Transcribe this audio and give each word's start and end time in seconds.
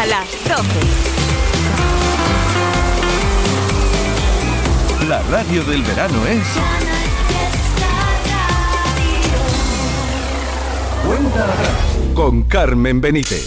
a 0.00 0.06
las 0.06 0.30
12. 0.48 0.62
La 5.06 5.20
radio 5.30 5.62
del 5.64 5.82
verano 5.82 6.26
es... 6.26 6.46
Cuenta 11.06 11.46
con 12.14 12.44
Carmen 12.44 13.02
Benítez. 13.02 13.46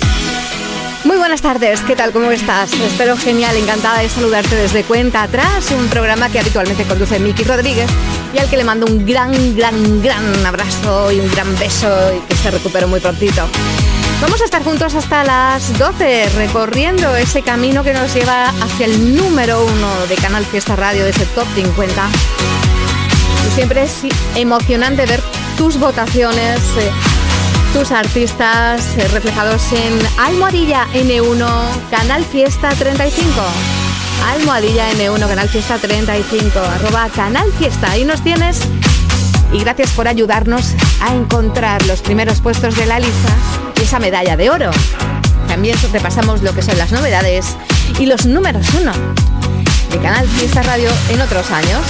Muy 1.05 1.18
buenas 1.18 1.42
tardes, 1.42 1.81
¿qué 1.81 1.96
tal? 1.96 2.12
¿Cómo 2.12 2.29
estás? 2.29 2.72
Espero 2.74 3.17
genial, 3.17 3.58
encantada 3.58 4.01
de 4.01 4.10
saludarte 4.10 4.56
desde 4.56 4.83
Cuenta 4.83 5.24
Atrás, 5.24 5.72
un 5.72 5.88
programa 5.88 6.29
que 6.29 6.38
habitualmente 6.40 6.83
conduce 6.83 7.20
Miki 7.20 7.44
Rodríguez 7.44 7.90
y 8.31 8.38
al 8.38 8.47
que 8.47 8.58
le 8.58 8.63
mando 8.63 8.85
un 8.85 9.04
gran, 9.08 9.56
gran, 9.56 10.04
gran 10.04 10.46
abrazo 10.46 11.12
y 11.12 11.20
un 11.20 11.31
gran 11.31 11.58
beso 11.58 12.13
y 12.15 12.20
que 12.28 12.35
se 12.35 12.51
recupere 12.51 12.85
muy 12.85 12.99
prontito. 12.99 13.49
Vamos 14.24 14.40
a 14.40 14.46
estar 14.46 14.63
juntos 14.63 14.96
hasta 14.96 15.26
las 15.26 15.78
12 15.78 16.30
recorriendo 16.38 17.13
ese 17.13 17.41
camino 17.41 17.84
que 17.84 17.94
nos 17.94 18.13
lleva 18.13 18.48
hacia 18.62 18.86
el 18.86 19.18
número 19.18 19.66
uno 19.66 20.08
de 20.08 20.16
Canal 20.16 20.46
Fiesta 20.46 20.77
Radio, 20.77 21.04
de 21.04 21.09
ese 21.09 21.26
top 21.26 21.46
50. 21.54 22.09
Y 23.46 23.52
siempre 23.54 23.84
es 23.84 24.04
emocionante 24.36 25.05
ver 25.05 25.22
tus 25.58 25.77
votaciones. 25.77 26.62
Eh, 26.77 26.90
tus 27.73 27.91
artistas 27.91 28.96
eh, 28.98 29.09
reflejados 29.09 29.62
en 29.73 29.99
Almohadilla 30.18 30.88
N1, 30.94 31.90
Canal 31.91 32.24
Fiesta 32.24 32.70
35. 32.70 33.27
Almohadilla 34.26 34.90
N1, 34.91 35.27
Canal 35.27 35.49
Fiesta 35.49 35.77
35, 35.77 36.60
arroba 36.60 37.10
Canal 37.10 37.52
Fiesta. 37.60 37.91
Ahí 37.91 38.05
nos 38.05 38.24
tienes. 38.24 38.62
Y 39.53 39.59
gracias 39.59 39.91
por 39.91 40.07
ayudarnos 40.07 40.73
a 41.02 41.13
encontrar 41.13 41.85
los 41.85 42.02
primeros 42.02 42.41
puestos 42.41 42.75
de 42.75 42.85
la 42.85 42.99
lista 42.99 43.30
y 43.79 43.84
esa 43.84 43.99
medalla 43.99 44.35
de 44.35 44.49
oro. 44.49 44.71
También 45.48 45.77
repasamos 45.91 46.41
lo 46.41 46.53
que 46.53 46.62
son 46.62 46.77
las 46.77 46.91
novedades 46.91 47.55
y 47.99 48.07
los 48.07 48.26
números 48.26 48.66
uno 48.79 48.91
de 49.91 49.98
Canal 49.99 50.27
Fiesta 50.27 50.63
Radio 50.63 50.90
en 51.10 51.21
otros 51.21 51.51
años. 51.51 51.82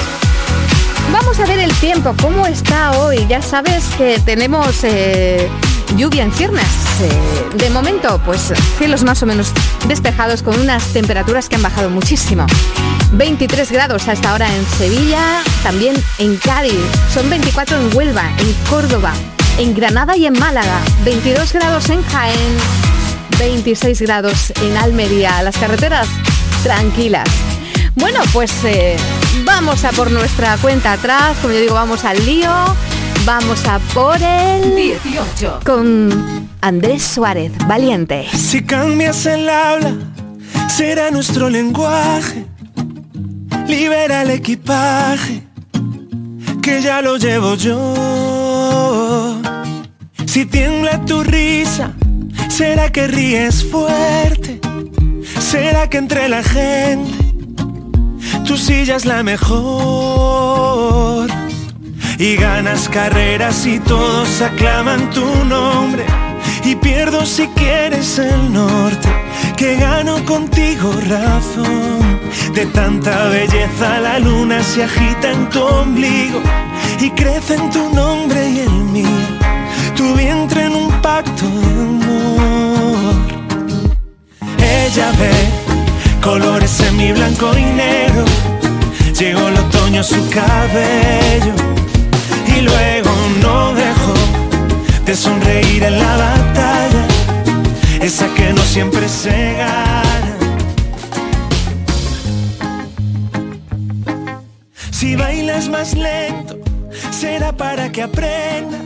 Vamos 1.12 1.40
a 1.40 1.46
ver 1.46 1.60
el 1.60 1.74
tiempo, 1.76 2.14
cómo 2.22 2.46
está 2.46 2.92
hoy. 3.00 3.26
Ya 3.28 3.42
sabes 3.42 3.86
que 3.98 4.20
tenemos 4.20 4.84
eh, 4.84 5.50
lluvia 5.96 6.24
en 6.24 6.32
ciernes. 6.34 6.83
Eh, 7.02 7.58
de 7.58 7.70
momento, 7.70 8.22
pues 8.26 8.54
cielos 8.78 9.04
más 9.04 9.22
o 9.24 9.26
menos 9.26 9.52
despejados 9.88 10.44
con 10.44 10.60
unas 10.60 10.88
temperaturas 10.94 11.50
que 11.50 11.56
han 11.56 11.62
bajado 11.62 11.90
muchísimo. 11.90 12.46
23 13.14 13.72
grados 13.72 14.08
hasta 14.08 14.32
ahora 14.32 14.54
en 14.54 14.66
Sevilla, 14.66 15.42
también 15.64 15.96
en 16.20 16.38
Cádiz. 16.38 16.80
Son 17.14 17.30
24 17.30 17.78
en 17.78 17.96
Huelva, 17.96 18.30
en 18.40 18.54
Córdoba, 18.70 19.14
en 19.58 19.76
Granada 19.76 20.16
y 20.18 20.26
en 20.26 20.34
Málaga. 20.34 20.80
22 21.06 21.54
grados 21.54 21.90
en 21.90 22.04
Jaén, 22.04 22.58
26 23.40 24.02
grados 24.02 24.52
en 24.62 24.78
Almería. 24.78 25.42
Las 25.42 25.58
carreteras 25.58 26.08
tranquilas. 26.64 27.30
Bueno, 27.96 28.20
pues 28.34 28.52
eh, 28.66 28.98
vamos 29.46 29.84
a 29.84 29.92
por 29.92 30.12
nuestra 30.12 30.58
cuenta 30.58 30.94
atrás. 30.94 31.38
Como 31.42 31.54
yo 31.54 31.60
digo, 31.60 31.76
vamos 31.76 32.04
al 32.04 32.24
lío. 32.26 32.52
Vamos 33.26 33.66
a 33.66 33.80
por 33.94 34.22
el 34.22 34.76
18 34.76 35.62
con 35.64 36.43
Andrés 36.64 37.04
Suárez, 37.04 37.52
valiente. 37.68 38.26
Si 38.34 38.64
cambias 38.64 39.26
el 39.26 39.50
habla, 39.50 39.92
será 40.70 41.12
nuestro 41.12 41.50
lenguaje. 41.50 42.46
Libera 43.68 44.22
el 44.22 44.30
equipaje, 44.30 45.44
que 46.62 46.82
ya 46.82 47.02
lo 47.02 47.18
llevo 47.18 47.56
yo. 47.56 49.42
Si 50.26 50.46
tiembla 50.46 51.04
tu 51.04 51.22
risa, 51.22 51.92
será 52.48 52.90
que 52.90 53.08
ríes 53.08 53.66
fuerte. 53.70 54.62
Será 55.42 55.90
que 55.90 55.98
entre 55.98 56.30
la 56.30 56.44
gente 56.44 57.12
tu 58.46 58.56
silla 58.56 58.96
es 58.96 59.06
la 59.06 59.22
mejor 59.22 60.48
y 62.18 62.38
ganas 62.38 62.88
carreras 62.88 63.66
y 63.66 63.80
todos 63.80 64.42
aclaman 64.42 65.10
tu 65.10 65.26
nombre 65.44 66.06
y 66.64 66.76
pierdo 66.76 67.26
si 67.26 67.48
quieres 67.48 68.20
el 68.20 68.54
norte 68.54 69.10
que 69.58 69.76
gano 69.76 70.24
contigo 70.26 70.92
razón 71.08 72.20
de 72.54 72.66
tanta 72.68 73.26
belleza 73.30 74.00
la 74.00 74.20
luna 74.20 74.64
se 74.64 74.84
agita 74.84 75.32
en 75.32 75.50
tu 75.50 75.62
ombligo 75.62 76.42
y 77.00 77.10
crece 77.12 77.56
en 77.56 77.70
tu 77.70 77.94
nombre 77.94 78.50
y 78.50 78.60
el 78.60 78.72
mío 78.72 79.44
tu 79.96 80.16
vientre 80.16 80.66
en 80.66 80.76
un 80.76 80.92
pacto 81.02 81.46
de 81.46 81.82
amor. 81.82 83.16
Ella 84.58 85.12
ve 85.20 85.32
colores 86.22 86.80
en 86.80 86.98
mi 86.98 87.12
blanco 87.12 87.52
y 87.58 87.64
negro. 87.64 88.26
Llegó 89.20 89.48
el 89.48 89.58
otoño 89.58 90.02
a 90.02 90.04
su 90.04 90.30
cabello 90.30 91.54
y 92.56 92.62
luego 92.62 93.12
no 93.42 93.74
dejó 93.74 94.33
de 95.06 95.16
sonreír 95.16 95.84
en 95.84 96.00
la 96.00 96.18
batalla, 96.18 97.08
esa 98.02 98.28
que 98.36 98.54
no 98.54 98.62
siempre 98.62 99.08
se 99.10 99.54
gana. 99.54 100.38
Si 104.92 105.16
bailas 105.16 105.70
más 105.70 105.94
lento, 105.96 106.60
será 107.12 107.52
para 107.52 107.92
que 107.92 108.04
aprenda. 108.04 108.78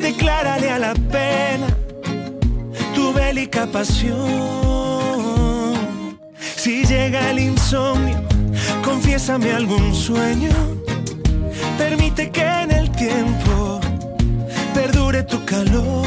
Declárale 0.00 0.70
a 0.70 0.78
la 0.78 0.94
pena 0.94 1.68
tu 2.94 3.12
bélica 3.12 3.66
pasión. 3.66 4.18
Si 6.56 6.84
llega 6.84 7.30
el 7.30 7.38
insomnio, 7.38 8.20
confiésame 8.84 9.52
algún 9.52 9.94
sueño 9.94 10.50
Permite 11.80 12.30
que 12.30 12.42
en 12.42 12.70
el 12.72 12.90
tiempo 12.90 13.59
tu 15.18 15.44
calor. 15.44 16.06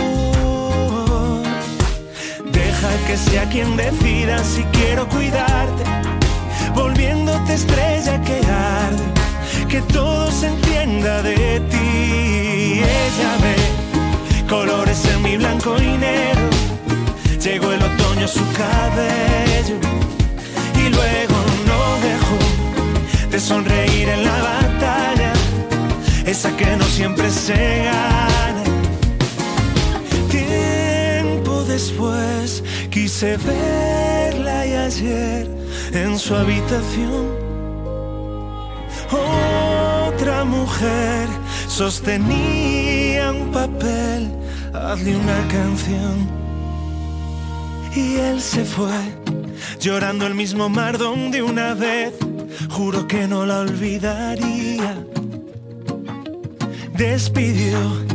Deja 2.52 2.90
que 3.06 3.18
sea 3.18 3.50
quien 3.50 3.75
decida 3.75 4.41
si 4.44 4.64
quiero 4.72 5.08
cuidarte, 5.09 5.84
volviéndote 6.74 7.53
estrella 7.53 8.22
que 8.22 8.38
arde, 8.47 9.03
que 9.68 9.81
todo 9.81 10.31
se 10.31 10.47
entienda 10.47 11.22
de 11.22 11.59
ti. 11.72 12.81
Ella 13.03 13.31
ve 13.44 14.47
colores 14.47 15.06
en 15.06 15.22
mi 15.22 15.36
blanco 15.36 15.75
y 15.81 15.97
negro, 15.97 16.50
llegó 17.42 17.74
el 17.74 17.84
otoño 17.84 18.25
a 18.25 18.30
su 18.30 18.46
cabello 18.53 19.78
y 20.78 20.90
luego 20.90 21.38
no 21.68 21.80
dejó 22.08 23.30
de 23.31 23.40
sonreír 23.40 24.08
en 24.08 24.24
la 24.24 24.38
batalla 24.42 25.34
esa 26.25 26.56
que 26.56 26.78
no 26.78 26.86
siempre 26.86 27.30
se 27.30 27.84
gana. 27.84 28.32
Tiempo 30.33 31.63
después 31.66 32.63
quise 32.89 33.38
verla 33.38 34.66
y 34.66 34.73
ayer 34.73 35.47
en 35.94 36.17
su 36.17 36.33
habitación. 36.35 37.27
Otra 39.11 40.44
mujer 40.44 41.27
sostenía 41.67 43.31
un 43.31 43.51
papel, 43.51 44.31
hazle 44.73 45.16
una 45.17 45.47
canción. 45.49 46.16
Y 47.95 48.15
él 48.15 48.41
se 48.41 48.65
fue, 48.65 49.00
llorando 49.79 50.25
el 50.25 50.33
mismo 50.33 50.67
mar 50.67 50.97
donde 50.97 51.44
una 51.44 51.75
vez. 51.75 52.11
Juro 52.71 53.07
que 53.07 53.27
no 53.27 53.45
la 53.45 53.59
olvidaría. 53.59 54.97
Despidió 56.97 58.12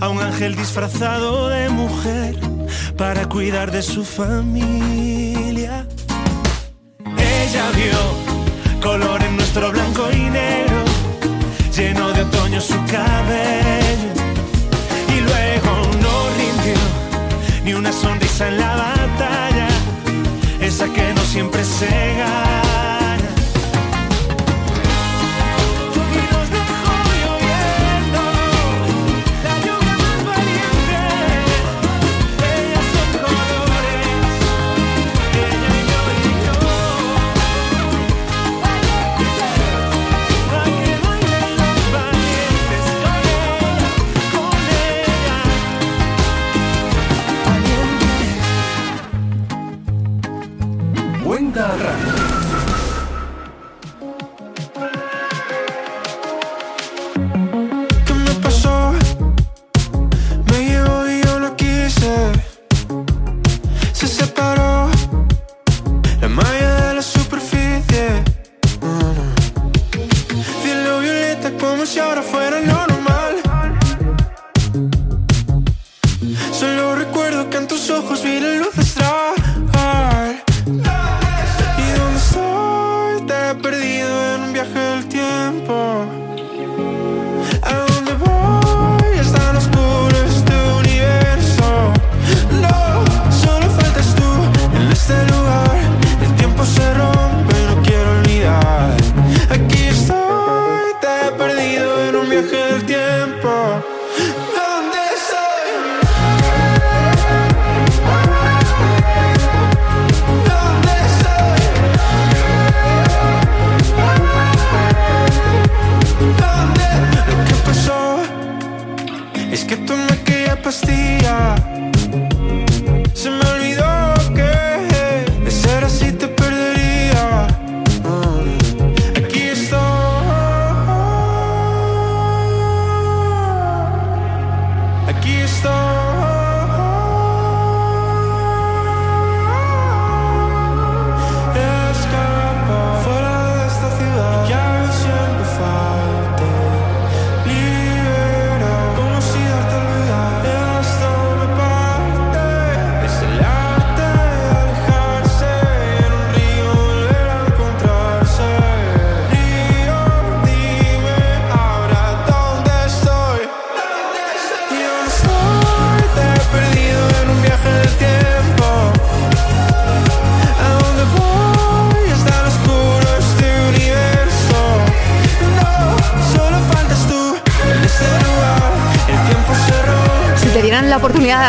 a 0.00 0.08
un 0.08 0.18
ángel 0.20 0.56
disfrazado 0.56 1.48
de 1.48 1.68
mujer 1.68 2.36
para 2.96 3.28
cuidar 3.28 3.70
de 3.70 3.82
su 3.82 4.04
familia. 4.04 5.86
Ella 7.04 7.64
vio 7.76 8.80
color 8.80 9.22
en 9.22 9.36
nuestro 9.36 9.70
blanco 9.70 10.08
y 10.12 10.30
negro, 10.30 10.84
lleno 11.76 12.12
de 12.12 12.22
otoño 12.22 12.60
su 12.60 12.76
cabello. 12.86 14.10
Y 15.14 15.20
luego 15.20 15.72
no 16.04 16.14
rindió 16.38 16.80
ni 17.64 17.74
una 17.74 17.92
sonrisa 17.92 18.48
en 18.48 18.58
la 18.58 18.76
batalla, 18.76 19.68
esa 20.60 20.86
que 20.92 21.12
no 21.14 21.22
siempre 21.22 21.62
se 21.64 21.88
gana. 22.18 22.69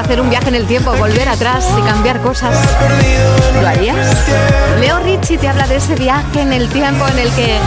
Hacer 0.01 0.19
un 0.19 0.29
viaje 0.29 0.49
en 0.49 0.55
el 0.55 0.65
tiempo, 0.65 0.93
volver 0.93 1.29
atrás 1.29 1.65
y 1.77 1.81
cambiar 1.83 2.19
cosas, 2.21 2.55
¿lo 3.61 3.67
harías? 3.67 3.97
Leo 4.79 4.99
Richie 4.99 5.37
te 5.37 5.47
habla 5.47 5.67
de 5.67 5.77
ese 5.77 5.95
viaje 5.95 6.41
en 6.41 6.53
el 6.53 6.67
tiempo 6.69 7.07
en 7.07 7.19
el 7.19 7.31
que 7.31 7.57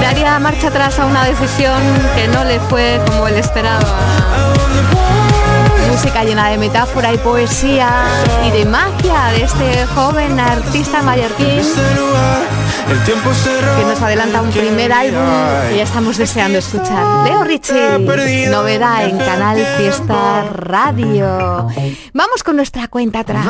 daría 0.00 0.38
marcha 0.38 0.68
atrás 0.68 0.98
a 0.98 1.06
una 1.06 1.24
decisión 1.24 1.80
que 2.14 2.28
no 2.28 2.44
le 2.44 2.60
fue 2.60 3.00
como 3.06 3.26
él 3.26 3.36
esperaba. 3.36 3.80
Música 5.90 6.24
llena 6.24 6.50
de 6.50 6.58
metáfora 6.58 7.12
y 7.14 7.18
poesía 7.18 7.88
y 8.46 8.50
de 8.50 8.66
magia 8.66 9.32
de 9.32 9.44
este 9.44 9.86
joven 9.94 10.38
artista 10.38 11.00
mallorquín 11.02 11.62
que 12.86 13.84
nos 13.84 14.00
adelanta 14.00 14.40
un 14.42 14.50
primer 14.50 14.92
álbum 14.92 15.20
y 15.72 15.76
ya 15.76 15.82
estamos 15.82 16.16
deseando 16.16 16.58
escuchar. 16.58 17.26
Leo 17.26 17.42
Richie, 17.44 17.98
novedad 18.48 19.04
en 19.04 19.18
Canal 19.18 19.58
Fiesta 19.76 20.44
Radio. 20.52 21.68
Vamos 22.12 22.42
con 22.44 22.56
nuestra 22.56 22.86
cuenta 22.88 23.20
atrás. 23.20 23.44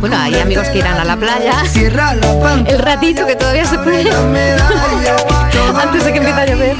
Bueno, 0.00 0.16
hay 0.18 0.38
amigos 0.40 0.68
que 0.68 0.78
irán 0.78 0.98
a 0.98 1.04
la 1.04 1.16
playa. 1.16 1.62
El 2.66 2.78
ratito 2.78 3.26
que 3.26 3.36
todavía 3.36 3.64
se 3.64 3.78
puede. 3.78 4.10
Antes 5.80 6.04
de 6.04 6.12
que 6.12 6.18
empiece 6.18 6.40
a 6.40 6.46
llover. 6.46 6.76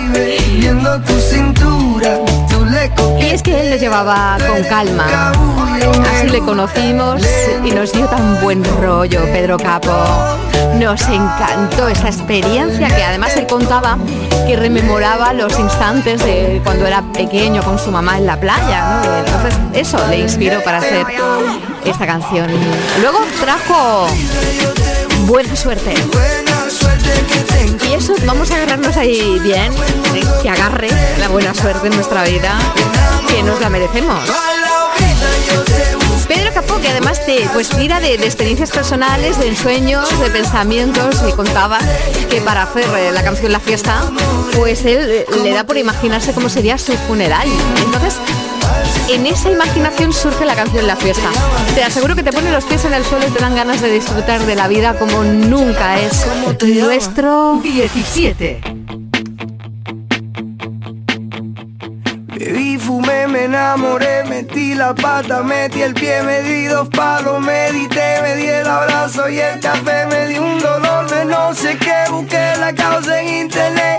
Y 3.21 3.27
es 3.27 3.43
que 3.43 3.61
él 3.61 3.71
lo 3.71 3.77
llevaba 3.77 4.39
con 4.47 4.63
calma. 4.65 5.33
Así 6.13 6.29
le 6.29 6.41
conocimos 6.41 7.23
y 7.65 7.71
nos 7.71 7.93
dio 7.93 8.07
tan 8.07 8.41
buen 8.41 8.65
rollo, 8.81 9.25
Pedro 9.33 9.57
Capo. 9.57 9.93
Nos 10.79 11.03
encantó 11.09 11.89
esa 11.89 12.09
experiencia 12.09 12.89
que 12.89 13.03
además 13.03 13.37
él 13.37 13.47
contaba 13.47 13.99
que 14.47 14.57
rememoraba 14.57 15.33
los 15.33 15.59
instantes 15.59 16.25
de 16.25 16.61
cuando 16.65 16.87
era 16.87 17.03
pequeño 17.13 17.63
con 17.63 17.79
su 17.79 17.91
mamá 17.91 18.19
en 18.19 18.27
la 18.27 18.39
playa. 18.39 19.03
Entonces 19.25 19.55
eso 19.75 19.99
le 20.09 20.21
inspiró 20.21 20.63
para 20.63 20.79
hacer 20.79 21.07
esta 21.85 22.07
canción. 22.07 22.49
Luego 23.01 23.19
trajo 23.41 24.09
buena 25.27 25.55
suerte. 25.57 25.95
Y 27.89 27.95
eso, 27.95 28.15
vamos 28.27 28.51
a 28.51 28.57
agarrarnos 28.57 28.97
ahí 28.97 29.39
bien, 29.43 29.73
que 30.43 30.51
agarre 30.51 30.89
la 31.19 31.29
buena 31.29 31.55
suerte 31.55 31.89
en 31.89 31.95
nuestra 31.95 32.25
vida, 32.25 32.59
que 33.29 33.43
nos 33.43 33.61
la 33.61 33.71
merecemos. 33.71 34.21
Pedro 36.29 36.53
Capó, 36.53 36.79
que 36.81 36.89
además 36.89 37.25
te 37.25 37.49
pues 37.55 37.71
tira 37.71 38.01
de, 38.01 38.15
experiencias 38.15 38.71
personales, 38.71 39.39
de 39.39 39.49
ensueños, 39.49 40.09
de 40.21 40.31
pensamientos, 40.31 41.23
y 41.27 41.33
contaba 41.33 41.79
que 42.29 42.41
para 42.43 42.65
hacer 42.65 42.85
eh, 42.99 43.13
la 43.13 43.23
canción 43.23 43.51
La 43.51 43.61
Fiesta, 43.61 44.03
pues 44.55 44.85
él 44.85 45.11
eh, 45.11 45.27
le 45.43 45.53
da 45.53 45.65
por 45.65 45.79
imaginarse 45.79 46.33
cómo 46.33 46.51
sería 46.51 46.77
su 46.77 46.93
funeral. 46.93 47.49
Entonces, 47.83 48.15
en 49.09 49.27
esa 49.27 49.51
imaginación 49.51 50.13
surge 50.13 50.45
la 50.45 50.55
canción 50.55 50.87
La 50.87 50.97
Fiesta. 50.97 51.29
Te 51.75 51.83
aseguro 51.83 52.15
que 52.15 52.23
te 52.23 52.33
pone 52.33 52.51
los 52.51 52.65
pies 52.65 52.85
en 52.85 52.95
el 52.95 53.05
suelo 53.05 53.27
y 53.29 53.31
te 53.31 53.41
dan 53.41 53.55
ganas 53.55 53.81
de 53.81 53.91
disfrutar 53.91 54.41
de 54.41 54.55
la 54.55 54.69
vida 54.69 54.99
como 54.99 55.25
nunca 55.25 56.01
es 56.01 56.27
nuestro 56.61 57.61
17. 57.63 58.61
Bebí, 62.39 62.79
fumé, 62.79 63.27
me 63.27 63.45
enamoré, 63.45 64.23
metí 64.25 64.75
la 64.75 64.95
pata, 64.95 65.43
metí 65.43 65.83
el 65.83 65.93
pie, 65.93 66.23
me 66.23 66.41
di 66.43 66.67
dos 66.67 66.89
palos, 66.89 67.41
medité, 67.41 68.23
me 68.23 68.37
di 68.37 68.47
el 68.47 68.67
abrazo 68.67 69.29
y 69.29 69.41
el 69.41 69.59
café, 69.59 70.07
me 70.07 70.29
di 70.29 70.39
un 70.39 70.59
dolor 70.61 71.11
de 71.11 71.25
no 71.25 71.53
sé 71.53 71.77
qué, 71.77 72.11
busqué 72.11 72.53
la 72.61 72.73
causa 72.73 73.21
en 73.21 73.47
internet, 73.47 73.99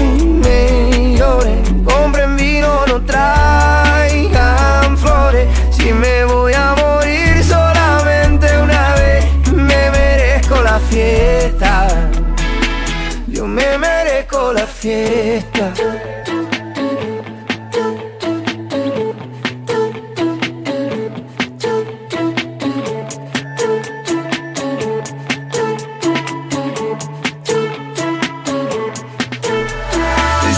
fiesta. 14.81 15.73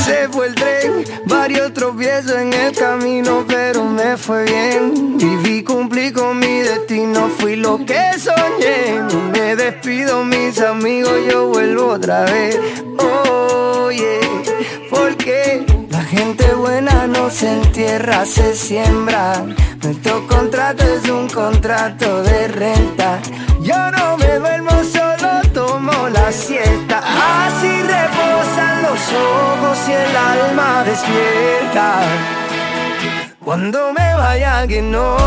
Se 0.06 0.30
fue 0.30 0.48
el 0.48 0.56
tren, 0.56 1.04
varios 1.26 1.74
tropiezos 1.74 2.32
en 2.38 2.54
el 2.54 2.74
camino, 2.74 3.44
pero 3.46 3.84
me 3.84 4.16
fue 4.16 4.46
bien. 4.46 5.18
Viví, 5.18 5.64
cumplí 5.64 6.14
con 6.14 6.40
mi 6.40 6.60
destino, 6.60 7.30
fui 7.40 7.58
lo 7.58 7.78
que 7.86 8.18
soñé. 8.18 9.02
Me 9.34 9.58
despido, 9.58 10.24
mis 10.24 10.60
amigos, 10.62 11.14
yo 11.30 11.48
vuelvo 11.48 11.88
otra 11.88 12.24
vez 12.24 12.58
buena 16.64 17.08
no 17.08 17.30
se 17.30 17.52
entierra, 17.52 18.26
se 18.26 18.56
siembra. 18.56 19.44
Nuestro 19.84 20.26
contrato 20.28 20.82
es 20.96 21.10
un 21.10 21.28
contrato 21.28 22.24
de 22.24 22.48
renta. 22.48 23.20
Yo 23.62 23.80
no 23.92 24.18
me 24.18 24.40
duermo, 24.40 24.72
solo 24.98 25.30
tomo 25.54 26.08
la 26.08 26.32
siesta. 26.32 26.98
Así 27.44 27.74
reposan 27.96 28.76
los 28.82 29.02
ojos 29.34 29.78
y 29.90 29.92
el 29.92 30.16
alma 30.16 30.84
despierta. 30.86 31.88
Cuando 33.44 33.92
me 33.92 34.14
vaya 34.16 34.66
que 34.66 34.82
no 34.82 35.18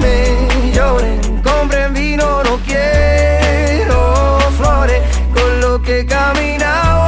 me 0.00 0.72
lloren, 0.72 1.42
compren 1.42 1.92
vino, 1.92 2.42
no 2.42 2.58
quiero 2.66 4.38
flores 4.56 5.02
con 5.34 5.60
lo 5.60 5.82
que 5.82 6.06
caminaba 6.06 7.07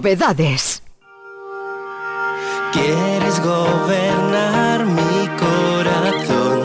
novedades. 0.00 0.82
Quieres 2.72 3.36
gobernar 3.40 4.86
mi 4.86 5.28
corazón. 5.44 6.58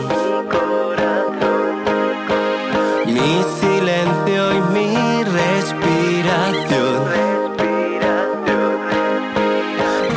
Mi 3.06 3.34
silencio 3.60 4.40
y 4.56 4.60
mi 4.74 5.24
respiración. 5.38 6.98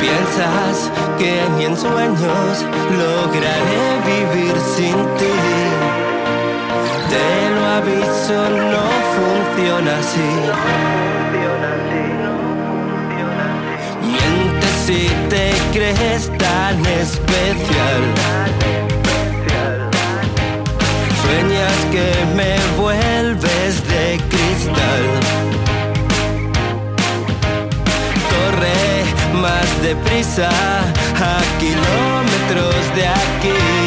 Piensas 0.00 0.90
que 1.18 1.32
ni 1.56 1.64
en 1.66 1.76
sueños 1.76 2.52
lograré 3.02 3.84
vivir 4.12 4.56
sin 4.76 4.96
ti. 5.18 5.36
Te 7.12 7.28
lo 7.54 7.62
aviso, 7.80 8.38
no 8.72 8.86
funciona 9.16 9.98
así. 9.98 10.49
crees 15.72 16.30
tan 16.38 16.84
especial. 16.86 18.02
Sueñas 21.22 21.78
que 21.92 22.08
me 22.34 22.56
vuelves 22.80 23.86
de 23.88 24.20
cristal. 24.28 25.04
Corre 28.32 29.40
más 29.40 29.82
deprisa 29.82 30.50
a 30.50 31.40
kilómetros 31.58 32.94
de 32.96 33.06
aquí. 33.08 33.79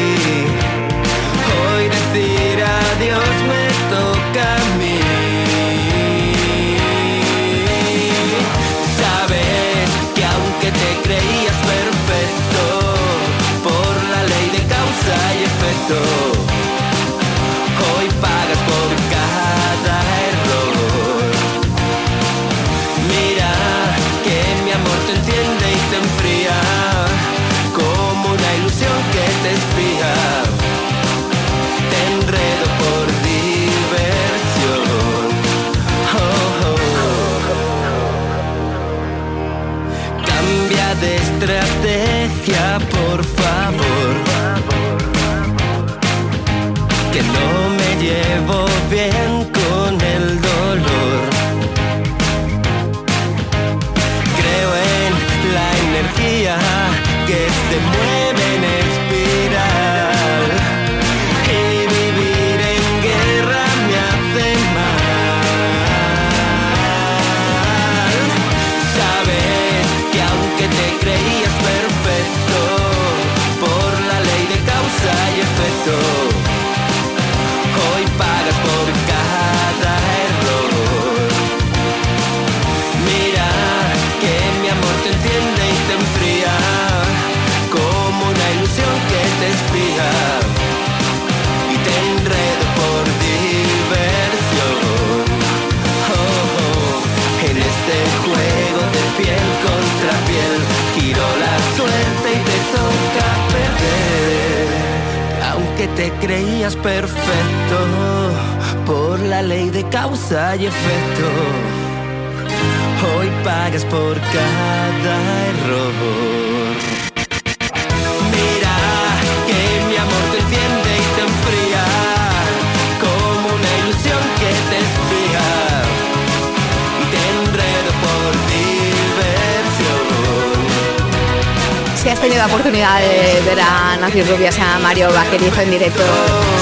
Tenido 132.23 132.39
la 132.39 132.45
oportunidad 132.47 133.01
de 133.01 133.41
ver 133.45 133.59
a 133.59 133.97
Nancy 133.97 134.23
Rubias, 134.23 134.57
a 134.57 134.79
Mario 134.79 135.11
Vaquerizo 135.11 135.59
en 135.59 135.71
directo, 135.71 136.01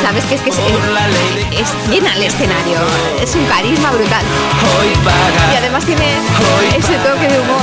sabes 0.01 0.25
que 0.25 0.33
es 0.33 0.41
que 0.41 0.49
es, 0.49 0.57
es, 0.57 1.87
llena 1.87 2.15
el 2.15 2.23
escenario, 2.23 2.79
es 3.21 3.35
un 3.35 3.45
carisma 3.45 3.91
brutal. 3.91 4.25
Y 5.53 5.55
además 5.55 5.85
tiene 5.85 6.15
ese 6.75 6.95
toque 6.95 7.27
de 7.27 7.39
humor 7.39 7.61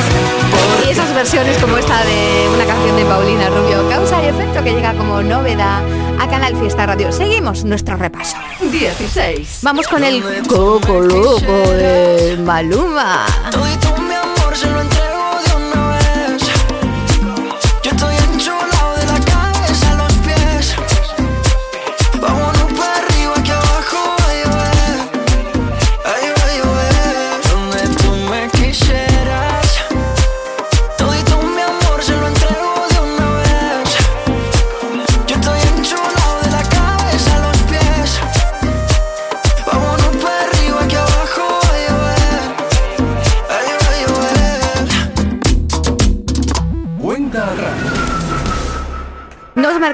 y 0.87 0.91
esas 0.91 1.13
versiones 1.13 1.59
como 1.59 1.77
esta 1.77 2.05
de 2.05 2.49
una 2.55 2.67
canción 2.67 2.97
de 2.97 3.05
Paulina 3.05 3.49
Rubio, 3.49 3.89
causa 3.89 4.23
y 4.23 4.27
efecto 4.29 4.63
que 4.63 4.71
llega 4.75 4.95
como 4.95 5.21
novedad 5.21 5.83
a 6.21 6.29
Canal 6.29 6.57
Fiesta 6.57 6.87
Radio. 6.87 7.11
Seguimos 7.11 7.65
nuestro 7.65 7.97
repaso. 7.97 8.37
16. 8.61 9.59
Vamos 9.63 9.89
con 9.89 10.05
el 10.05 10.23
Coco 10.47 11.01
Loco 11.01 11.73
de 11.73 12.39
Maluma. 12.45 13.27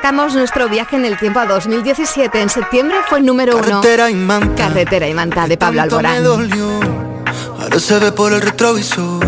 Marcamos 0.05 0.35
nuestro 0.35 0.69
viaje 0.69 0.97
en 0.97 1.07
el 1.07 1.17
tiempo 1.17 1.41
a 1.41 1.47
2017. 1.47 2.39
En 2.39 2.51
septiembre 2.51 2.95
fue 3.09 3.21
el 3.21 3.25
número 3.25 3.57
uno. 3.57 3.81
Carretera 3.81 4.11
y 4.11 4.15
manta. 4.15 4.69
Carretera 4.69 5.09
y 5.09 5.15
manta 5.15 5.47
de 5.47 5.57
Pablo 5.57 5.81
Alborán. 5.81 6.23
ahora 6.27 7.81
se 7.81 7.99
ve 7.99 8.13
por 8.13 8.35
el 8.35 8.43
retrovisor. 8.43 9.25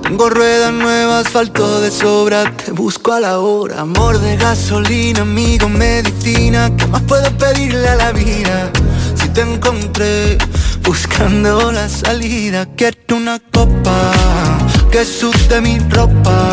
Tengo 0.00 0.30
ruedas 0.30 0.72
nuevas, 0.72 1.26
asfalto 1.26 1.80
de 1.80 1.90
sobra. 1.90 2.48
Te 2.52 2.70
busco 2.70 3.12
a 3.12 3.18
la 3.18 3.40
hora. 3.40 3.80
Amor 3.80 4.20
de 4.20 4.36
gasolina, 4.36 5.22
amigo, 5.22 5.68
medicina. 5.68 6.70
¿Qué 6.76 6.86
más 6.86 7.02
puedo 7.02 7.28
pedirle 7.36 7.88
a 7.88 7.96
la 7.96 8.12
vida? 8.12 8.70
Si 9.16 9.28
te 9.30 9.40
encontré 9.40 10.38
buscando 10.84 11.72
la 11.72 11.88
salida, 11.88 12.68
quiero 12.76 13.16
una 13.16 13.40
copa 13.52 14.12
que 14.92 15.04
sude 15.04 15.60
mi 15.60 15.80
ropa 15.90 16.52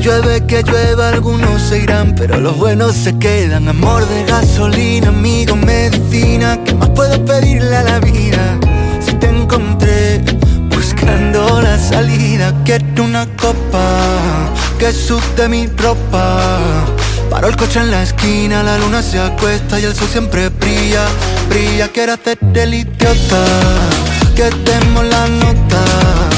llueve, 0.00 0.44
que 0.46 0.62
llueva, 0.62 1.10
algunos 1.10 1.60
se 1.62 1.78
irán, 1.78 2.14
pero 2.16 2.38
los 2.38 2.56
buenos 2.56 2.94
se 2.94 3.18
quedan. 3.18 3.68
Amor 3.68 4.06
de 4.08 4.24
gasolina, 4.24 5.08
amigo, 5.08 5.56
medicina, 5.56 6.58
¿qué 6.64 6.74
más 6.74 6.90
puedo 6.90 7.24
pedirle 7.24 7.76
a 7.76 7.82
la 7.82 8.00
vida? 8.00 8.58
Si 9.04 9.12
te 9.14 9.28
encontré 9.28 10.22
buscando 10.68 11.60
la 11.60 11.78
salida, 11.78 12.54
quiero 12.64 13.04
una 13.04 13.26
copa 13.36 14.50
que 14.78 14.92
sude 14.92 15.48
mi 15.48 15.66
ropa. 15.66 16.48
Paro 17.30 17.48
el 17.48 17.56
coche 17.56 17.80
en 17.80 17.90
la 17.90 18.02
esquina, 18.02 18.62
la 18.62 18.78
luna 18.78 19.02
se 19.02 19.18
acuesta 19.18 19.78
y 19.80 19.84
el 19.84 19.94
sol 19.94 20.08
siempre 20.08 20.48
brilla, 20.48 21.06
brilla. 21.48 21.88
Quiero 21.88 22.14
hacerte 22.14 22.62
el 22.62 22.74
idiota, 22.74 23.44
que 24.34 24.50
demos 24.64 25.04
la 25.04 25.28
nota 25.28 26.37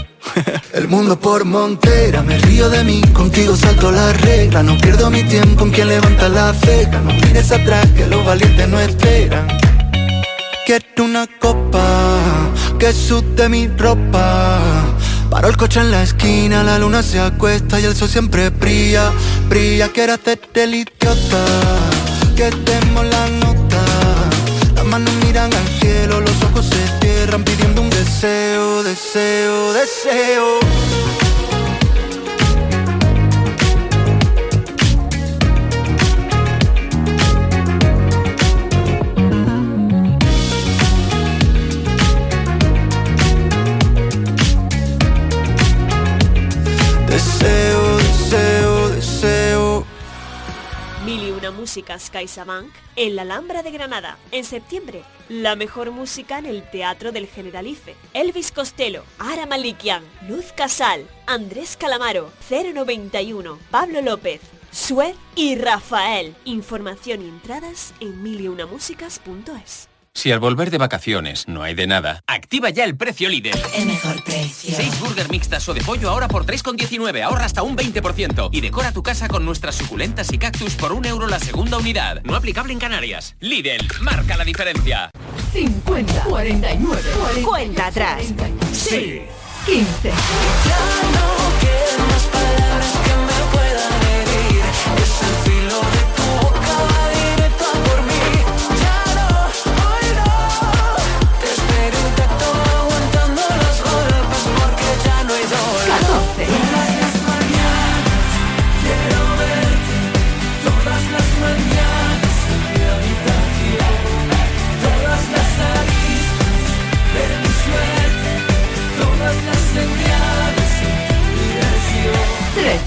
El 0.73 0.87
mundo 0.87 1.19
por 1.19 1.45
montera, 1.45 2.21
me 2.21 2.37
río 2.39 2.69
de 2.69 2.83
mí, 2.83 3.01
contigo 3.13 3.55
salto 3.55 3.91
la 3.91 4.13
regla. 4.13 4.63
No 4.63 4.77
pierdo 4.77 5.09
mi 5.09 5.23
tiempo 5.23 5.65
en 5.65 5.71
quien 5.71 5.87
levanta 5.89 6.29
la 6.29 6.53
ceja. 6.53 6.99
No 7.01 7.13
mires 7.13 7.51
atrás 7.51 7.87
que 7.95 8.07
los 8.07 8.25
valientes 8.25 8.67
no 8.67 8.79
esperan. 8.79 9.47
Quiero 10.65 11.03
una 11.03 11.27
copa 11.39 12.29
que 12.79 12.93
sude 12.93 13.49
mi 13.49 13.67
ropa. 13.67 14.59
Paro 15.29 15.47
el 15.47 15.57
coche 15.57 15.79
en 15.79 15.91
la 15.91 16.03
esquina, 16.03 16.63
la 16.63 16.77
luna 16.77 17.01
se 17.01 17.19
acuesta 17.19 17.79
y 17.79 17.85
el 17.85 17.95
sol 17.95 18.09
siempre 18.09 18.49
brilla, 18.49 19.11
brilla. 19.49 19.89
Quiero 19.89 20.13
hacerte 20.13 20.63
el 20.63 20.75
idiota, 20.75 21.45
que 22.35 22.49
demos 22.49 23.05
la 23.05 23.27
nota. 23.29 23.83
Las 24.75 24.85
manos 24.85 25.13
miran 25.25 25.53
al 25.53 25.67
cielo, 25.79 26.21
los 26.21 26.43
ojos 26.43 26.65
se 26.65 26.99
cierran 26.99 27.43
deseo, 28.21 28.83
deseo. 28.83 29.73
Deseo, 29.73 30.59
deseo, 47.07 47.80
Mil 51.05 51.23
y 51.23 51.31
una 51.31 51.49
músicas 51.49 52.11
CaixaBank 52.11 52.71
en 52.95 53.15
la 53.15 53.23
Alhambra 53.23 53.63
de 53.63 53.71
Granada. 53.71 54.19
En 54.31 54.43
septiembre, 54.43 55.03
la 55.29 55.55
mejor 55.55 55.89
música 55.89 56.37
en 56.37 56.45
el 56.45 56.69
Teatro 56.69 57.11
del 57.11 57.25
Generalife. 57.25 57.95
Elvis 58.13 58.51
Costello, 58.51 59.03
Ara 59.17 59.47
Malikian, 59.47 60.03
Luz 60.29 60.51
Casal, 60.51 61.07
Andrés 61.25 61.75
Calamaro, 61.75 62.29
091, 62.51 63.57
Pablo 63.71 64.01
López, 64.03 64.41
Sued 64.71 65.15
y 65.35 65.55
Rafael. 65.55 66.35
Información 66.45 67.23
y 67.23 67.29
entradas 67.29 67.95
en 67.99 68.21
miliunamusicas.es. 68.21 69.90
Si 70.13 70.31
al 70.31 70.39
volver 70.39 70.71
de 70.71 70.77
vacaciones 70.77 71.47
no 71.47 71.63
hay 71.63 71.73
de 71.73 71.87
nada, 71.87 72.21
activa 72.27 72.69
ya 72.69 72.83
el 72.83 72.97
precio 72.97 73.29
líder. 73.29 73.57
El 73.73 73.85
mejor 73.85 74.21
precio. 74.23 74.75
6 74.75 74.99
burger 74.99 75.29
mixtas 75.29 75.67
o 75.69 75.73
de 75.73 75.81
pollo 75.81 76.09
ahora 76.09 76.27
por 76.27 76.45
3,19, 76.45 77.23
ahorra 77.23 77.45
hasta 77.45 77.63
un 77.63 77.77
20%. 77.77 78.49
Y 78.51 78.61
decora 78.61 78.91
tu 78.91 79.03
casa 79.03 79.29
con 79.29 79.45
nuestras 79.45 79.75
suculentas 79.75 80.31
y 80.33 80.37
cactus 80.37 80.75
por 80.75 80.91
un 80.91 81.05
euro 81.05 81.27
la 81.27 81.39
segunda 81.39 81.77
unidad. 81.77 82.21
No 82.23 82.35
aplicable 82.35 82.73
en 82.73 82.79
Canarias. 82.79 83.35
Lidl, 83.39 83.87
marca 84.01 84.35
la 84.35 84.43
diferencia. 84.43 85.09
50, 85.53 86.23
49, 86.25 87.01
40, 87.17 87.49
cuenta 87.49 87.87
atrás. 87.87 88.21
40, 88.35 88.65
sí. 88.73 89.21
15. 89.65 90.09
Ya 90.09 90.79
no 91.13 92.05
más 92.07 92.23
palabras 92.25 92.93
que 93.05 93.15
me 93.15 93.39
puedan 93.51 94.01
herir. 94.03 95.60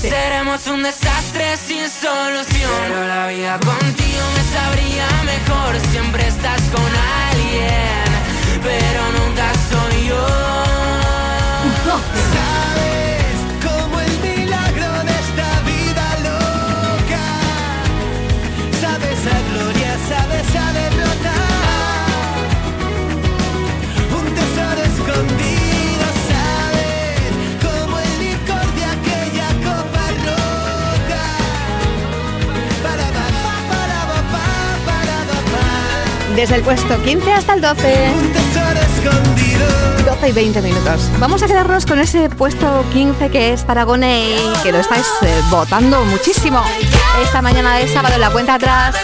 15. 0.04 0.10
Seremos 0.10 0.66
un 0.66 0.82
desastre 0.82 1.56
sin 1.56 1.88
solución. 1.88 2.70
Pero 2.88 3.06
la 3.06 3.28
vida 3.28 3.58
contigo 3.60 4.24
me 4.36 4.44
sabría 4.52 5.06
mejor. 5.24 5.80
Siempre 5.92 6.26
estás 6.26 6.60
con 6.74 6.90
alguien, 7.30 8.04
pero 8.62 9.02
nunca 9.18 9.52
soy 9.70 9.84
Desde 36.37 36.57
el 36.57 36.62
puesto 36.62 37.01
15 37.01 37.33
hasta 37.33 37.55
el 37.55 37.61
12. 37.61 38.12
Un 38.16 38.33
tesoro 38.33 38.81
escondido. 38.81 39.66
12 40.05 40.29
y 40.29 40.33
20 40.33 40.62
minutos. 40.62 41.11
Vamos 41.20 41.42
a 41.42 41.47
quedarnos 41.47 41.87
con 41.87 42.01
ese 42.01 42.29
puesto 42.29 42.85
15 42.92 43.31
que 43.31 43.53
es 43.53 43.62
para 43.62 43.85
Gonei, 43.85 44.37
que 44.64 44.73
lo 44.73 44.79
estáis 44.79 45.07
eh, 45.23 45.33
votando 45.49 46.05
muchísimo. 46.05 46.61
Esta 47.23 47.40
mañana 47.40 47.77
de 47.77 47.87
sábado 47.87 48.16
en 48.16 48.20
la 48.20 48.31
cuenta 48.31 48.55
atrás, 48.55 48.97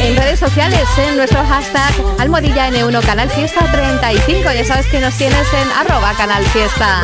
en 0.00 0.16
redes 0.16 0.40
sociales, 0.40 0.88
en 0.96 1.16
nuestro 1.18 1.44
hashtag 1.44 1.92
almohadilla 2.18 2.70
N1 2.70 3.04
Canal 3.04 3.28
Fiesta 3.28 3.70
35. 3.70 4.50
Ya 4.52 4.64
sabes 4.64 4.86
que 4.86 5.00
nos 5.00 5.14
tienes 5.14 5.46
en 5.52 5.70
arroba 5.72 6.14
Canal 6.14 6.42
Fiesta. 6.46 7.02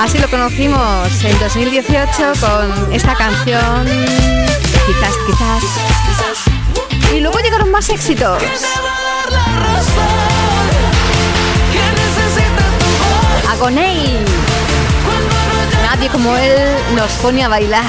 Así 0.00 0.18
lo 0.18 0.28
conocimos 0.30 1.22
en 1.22 1.38
2018 1.38 2.32
con 2.40 2.92
esta 2.94 3.14
canción, 3.14 3.84
quizás, 4.86 5.14
quizás. 5.26 6.05
Y 7.14 7.20
luego 7.20 7.38
llegaron 7.40 7.70
más 7.70 7.88
éxitos. 7.88 8.42
Agoney. 13.50 14.18
Nadie 15.82 16.08
como 16.10 16.36
él 16.36 16.76
nos 16.94 17.10
pone 17.12 17.44
a 17.44 17.48
bailar. 17.48 17.84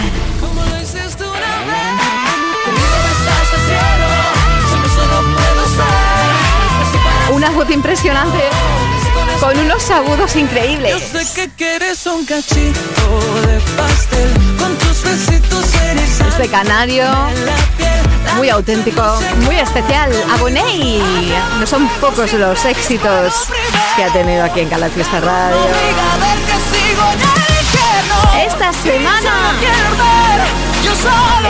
Una 7.32 7.49
voz 7.51 7.69
impresionante 7.69 8.49
con 9.39 9.58
unos 9.60 9.89
agudos 9.91 10.36
increíbles. 10.36 11.03
Sé 11.12 11.25
que 11.36 11.49
quieres 11.56 12.06
un 12.06 12.25
cachito 12.25 13.19
de 13.45 13.60
pastel 13.75 14.34
con 14.58 14.75
tus 14.77 15.03
besitos 15.03 15.75
eres 15.84 16.19
Este 16.21 16.47
canario, 16.47 17.06
muy 18.36 18.50
auténtico, 18.50 19.20
muy 19.46 19.58
especial. 19.58 20.12
Agoney. 20.34 21.02
No 21.60 21.66
son 21.66 21.88
pocos 22.02 22.34
los 22.34 22.66
éxitos 22.66 23.48
que 23.96 24.04
ha 24.04 24.13
tenido 24.13 24.44
aquí 24.44 24.62
en 24.62 24.70
Canal 24.70 24.92
Fiesta 24.92 25.20
Radio. 25.20 25.58
Esta 28.46 28.74
semana 28.74 29.54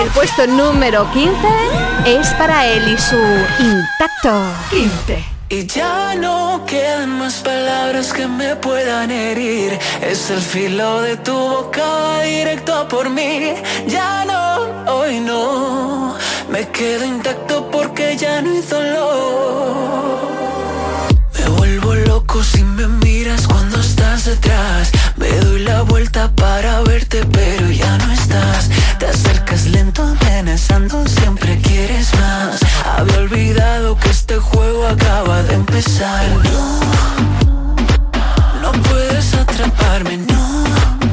el 0.02 0.10
puesto 0.10 0.48
número 0.48 1.10
15 1.12 1.36
es 2.06 2.28
para 2.36 2.68
él 2.68 2.88
y 2.88 2.98
su 2.98 3.16
intacto. 3.60 4.42
15. 4.70 5.38
Y 5.50 5.66
ya 5.66 6.14
no 6.16 6.66
quedan 6.66 7.18
más 7.20 7.36
palabras 7.36 8.12
que 8.12 8.28
me 8.28 8.56
puedan 8.58 9.12
herir. 9.12 9.80
Es 10.02 10.30
el 10.30 10.42
filo 10.42 11.02
de 11.02 11.16
tu 11.18 11.34
boca 11.34 12.20
directo 12.22 12.88
por 12.90 13.10
mí. 13.10 13.54
Ya 13.88 14.26
no, 14.26 14.94
hoy 14.94 15.22
no. 15.22 16.16
Me 16.58 16.68
quedo 16.70 17.06
intacto 17.06 17.70
porque 17.70 18.18
ya 18.18 18.42
no 18.42 18.50
hay 18.50 18.62
dolor. 18.62 20.18
Me 21.38 21.50
vuelvo 21.50 21.94
loco 21.94 22.44
si 22.44 22.64
me 22.64 22.88
miras 22.88 23.46
cuando 23.46 23.80
estás 23.80 24.26
detrás. 24.26 24.90
Me 25.18 25.30
doy 25.30 25.60
la 25.60 25.84
vuelta 25.84 26.32
para 26.34 26.82
verte, 26.82 27.24
pero 27.32 27.70
ya 27.70 28.00
no 28.00 28.12
estás. 28.12 28.72
Te 28.98 29.06
acercas 29.06 29.68
lento, 29.68 30.02
amenazando, 30.02 31.06
siempre 31.06 31.62
quieres 31.62 32.12
más. 32.16 32.60
Había 32.98 33.20
olvidado 33.20 33.96
que 33.96 34.10
este 34.10 34.38
juego 34.38 34.88
acaba 34.88 35.44
de 35.44 35.54
empezar. 35.54 36.26
No, 36.44 36.80
no 38.64 38.72
puedes 38.82 39.32
atraparme, 39.36 40.18
no. 40.18 41.07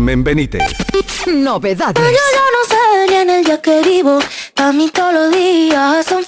Carmen 0.00 0.24
Benítez. 0.24 0.62
Novedades. 1.26 1.92
Pero 1.92 2.08
yo, 2.08 2.16
yo 2.16 2.44
no 2.56 2.64
sé 2.66 3.10
ni 3.10 3.16
en 3.16 3.28
el 3.28 3.44
día 3.44 3.60
que 3.60 3.82
vivo, 3.82 4.18
a 4.56 4.72
mí 4.72 4.88
todos 4.88 5.12
los 5.12 5.30
días 5.30 6.06
son 6.06 6.24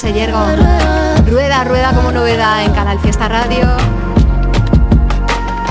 José 0.00 0.12
Yergo. 0.12 0.38
Rueda, 1.28 1.64
rueda 1.64 1.92
como 1.92 2.12
novedad 2.12 2.62
en 2.62 2.70
Canal 2.70 3.00
Fiesta 3.00 3.26
Radio. 3.26 3.66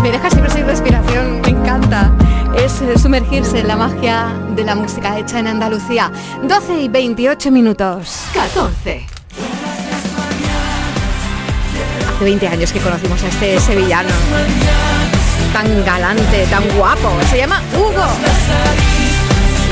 Me 0.04 0.12
deja 0.12 0.30
siempre 0.30 0.52
sin 0.52 0.66
respiración, 0.66 1.40
me 1.40 1.48
encanta. 1.48 2.12
Es 2.54 2.82
eh, 2.82 3.00
sumergirse 3.00 3.60
en 3.60 3.70
la 3.70 3.78
magia 3.78 4.34
de 4.54 4.66
la 4.66 4.76
música 4.76 5.18
hecha 5.18 5.40
en 5.40 5.48
Andalucía. 5.48 6.12
12 6.44 6.78
y 6.78 6.90
28 6.90 7.52
minutos. 7.52 8.24
14. 8.34 9.06
Hace 12.10 12.24
20 12.26 12.48
años 12.50 12.74
que 12.74 12.80
conocimos 12.82 13.24
a 13.24 13.28
este 13.30 13.62
sevillano. 13.62 14.10
Tan 15.54 15.86
galante, 15.86 16.46
tan 16.50 16.68
guapo. 16.78 17.14
Se 17.30 17.38
llama 17.38 17.62
Hugo. 17.78 18.06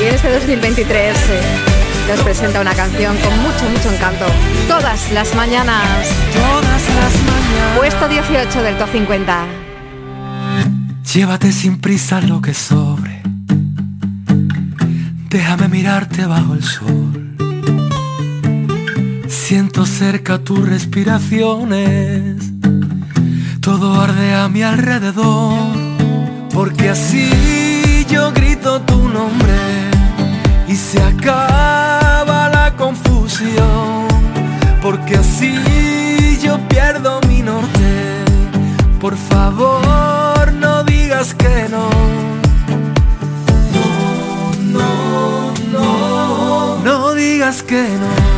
Y 0.02 0.08
en 0.08 0.16
este 0.16 0.32
2023... 0.32 1.18
Eh, 1.18 1.75
nos 2.08 2.22
presenta 2.22 2.62
una 2.62 2.74
canción 2.74 3.16
con 3.18 3.38
mucho, 3.40 3.70
mucho 3.70 3.92
encanto. 3.92 4.26
Todas 4.68 5.12
las 5.12 5.34
mañanas. 5.36 6.08
Todas 6.34 6.84
las 6.96 7.14
mañanas. 7.24 7.78
Puesto 7.78 8.08
18 8.08 8.64
del 8.64 8.78
top 8.78 8.90
50. 8.92 9.46
Llévate 11.14 11.52
sin 11.52 11.80
prisa 11.80 12.22
lo 12.22 12.42
que 12.42 12.54
sobre. 12.54 13.22
Déjame 15.30 15.68
mirarte 15.68 16.26
bajo 16.26 16.54
el 16.54 16.64
sol. 16.64 17.36
Siento 19.28 19.86
cerca 19.86 20.38
tus 20.40 20.68
respiraciones. 20.68 22.52
Todo 23.62 24.00
arde 24.00 24.34
a 24.34 24.48
mi 24.48 24.62
alrededor. 24.62 25.76
Porque 26.54 26.90
así 26.90 28.06
yo 28.10 28.32
grito 28.32 28.82
tu 28.82 29.10
nombre 29.10 29.56
y 30.68 30.76
se 30.76 31.02
acaba 31.02 31.95
porque 34.82 35.16
así 35.16 36.40
yo 36.42 36.58
pierdo 36.70 37.20
mi 37.28 37.42
norte. 37.42 38.24
Por 39.02 39.18
favor, 39.18 40.54
no 40.54 40.84
digas 40.84 41.34
que 41.34 41.68
no. 41.70 41.90
No, 44.72 45.54
no, 45.72 45.74
no. 45.74 46.80
No 46.84 47.14
digas 47.14 47.62
que 47.62 47.82
no. 47.82 48.35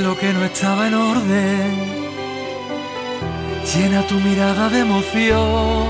Lo 0.00 0.16
que 0.16 0.32
no 0.32 0.44
estaba 0.44 0.88
en 0.88 0.94
orden. 0.94 1.98
Llena 3.74 4.02
tu 4.06 4.14
mirada 4.20 4.68
de 4.68 4.80
emoción. 4.80 5.86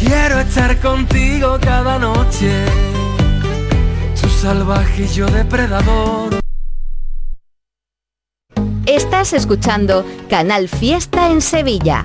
Quiero 0.00 0.40
estar 0.40 0.80
contigo 0.80 1.58
cada 1.60 1.98
noche. 1.98 2.64
Tu 4.20 4.28
salvaje 4.28 5.04
y 5.04 5.08
yo 5.08 5.26
depredador. 5.26 6.40
Estás 8.86 9.32
escuchando 9.32 10.04
Canal 10.28 10.68
Fiesta 10.68 11.30
en 11.30 11.40
Sevilla. 11.40 12.04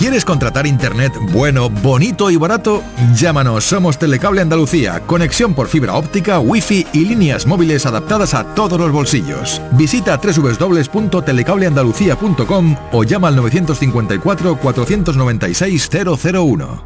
¿Quieres 0.00 0.24
contratar 0.24 0.66
internet 0.66 1.12
bueno, 1.30 1.68
bonito 1.68 2.30
y 2.30 2.36
barato? 2.36 2.82
Llámanos, 3.14 3.64
somos 3.64 3.98
Telecable 3.98 4.40
Andalucía, 4.40 5.00
conexión 5.00 5.52
por 5.52 5.68
fibra 5.68 5.92
óptica, 5.92 6.40
wifi 6.40 6.86
y 6.94 7.04
líneas 7.04 7.46
móviles 7.46 7.84
adaptadas 7.84 8.32
a 8.32 8.54
todos 8.54 8.80
los 8.80 8.90
bolsillos. 8.92 9.60
Visita 9.72 10.16
www.telecableandalucía.com 10.16 12.76
o 12.92 13.04
llama 13.04 13.28
al 13.28 13.36
954 13.36 14.56
496 14.56 15.90
001. 15.92 16.82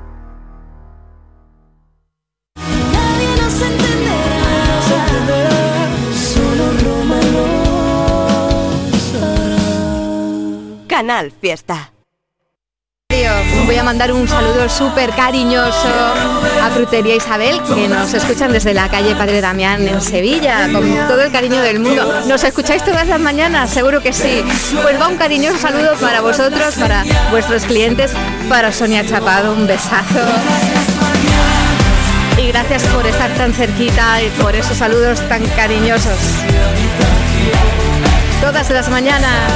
Canal 10.88 11.31
Fiesta. 11.31 11.93
Voy 13.66 13.76
a 13.76 13.82
mandar 13.82 14.12
un 14.12 14.28
saludo 14.28 14.68
súper 14.68 15.10
cariñoso 15.10 15.88
a 16.62 16.70
Frutería 16.70 17.16
Isabel, 17.16 17.60
que 17.62 17.88
nos 17.88 18.12
escuchan 18.12 18.52
desde 18.52 18.74
la 18.74 18.88
calle 18.88 19.14
Padre 19.14 19.40
Damián 19.40 19.87
en 19.88 20.00
Sevilla, 20.02 20.68
con 20.70 20.82
todo 21.08 21.22
el 21.22 21.32
cariño 21.32 21.60
del 21.62 21.80
mundo. 21.80 22.22
¿Nos 22.26 22.44
escucháis 22.44 22.84
todas 22.84 23.06
las 23.06 23.20
mañanas? 23.20 23.70
Seguro 23.70 24.02
que 24.02 24.12
sí. 24.12 24.44
Pues 24.82 25.00
va 25.00 25.08
un 25.08 25.16
cariñoso 25.16 25.58
saludo 25.58 25.94
para 26.00 26.20
vosotros, 26.20 26.74
para 26.74 27.04
vuestros 27.30 27.64
clientes, 27.64 28.12
para 28.48 28.72
Sonia 28.72 29.06
Chapado, 29.06 29.54
un 29.54 29.66
besazo. 29.66 30.20
Y 32.37 32.48
gracias 32.48 32.84
por 32.84 33.06
estar 33.06 33.30
tan 33.34 33.54
cerquita 33.54 34.22
y 34.22 34.28
por 34.40 34.54
esos 34.54 34.76
saludos 34.76 35.26
tan 35.28 35.44
cariñosos. 35.56 36.18
Todas 38.42 38.68
las 38.70 38.90
mañanas 38.90 39.52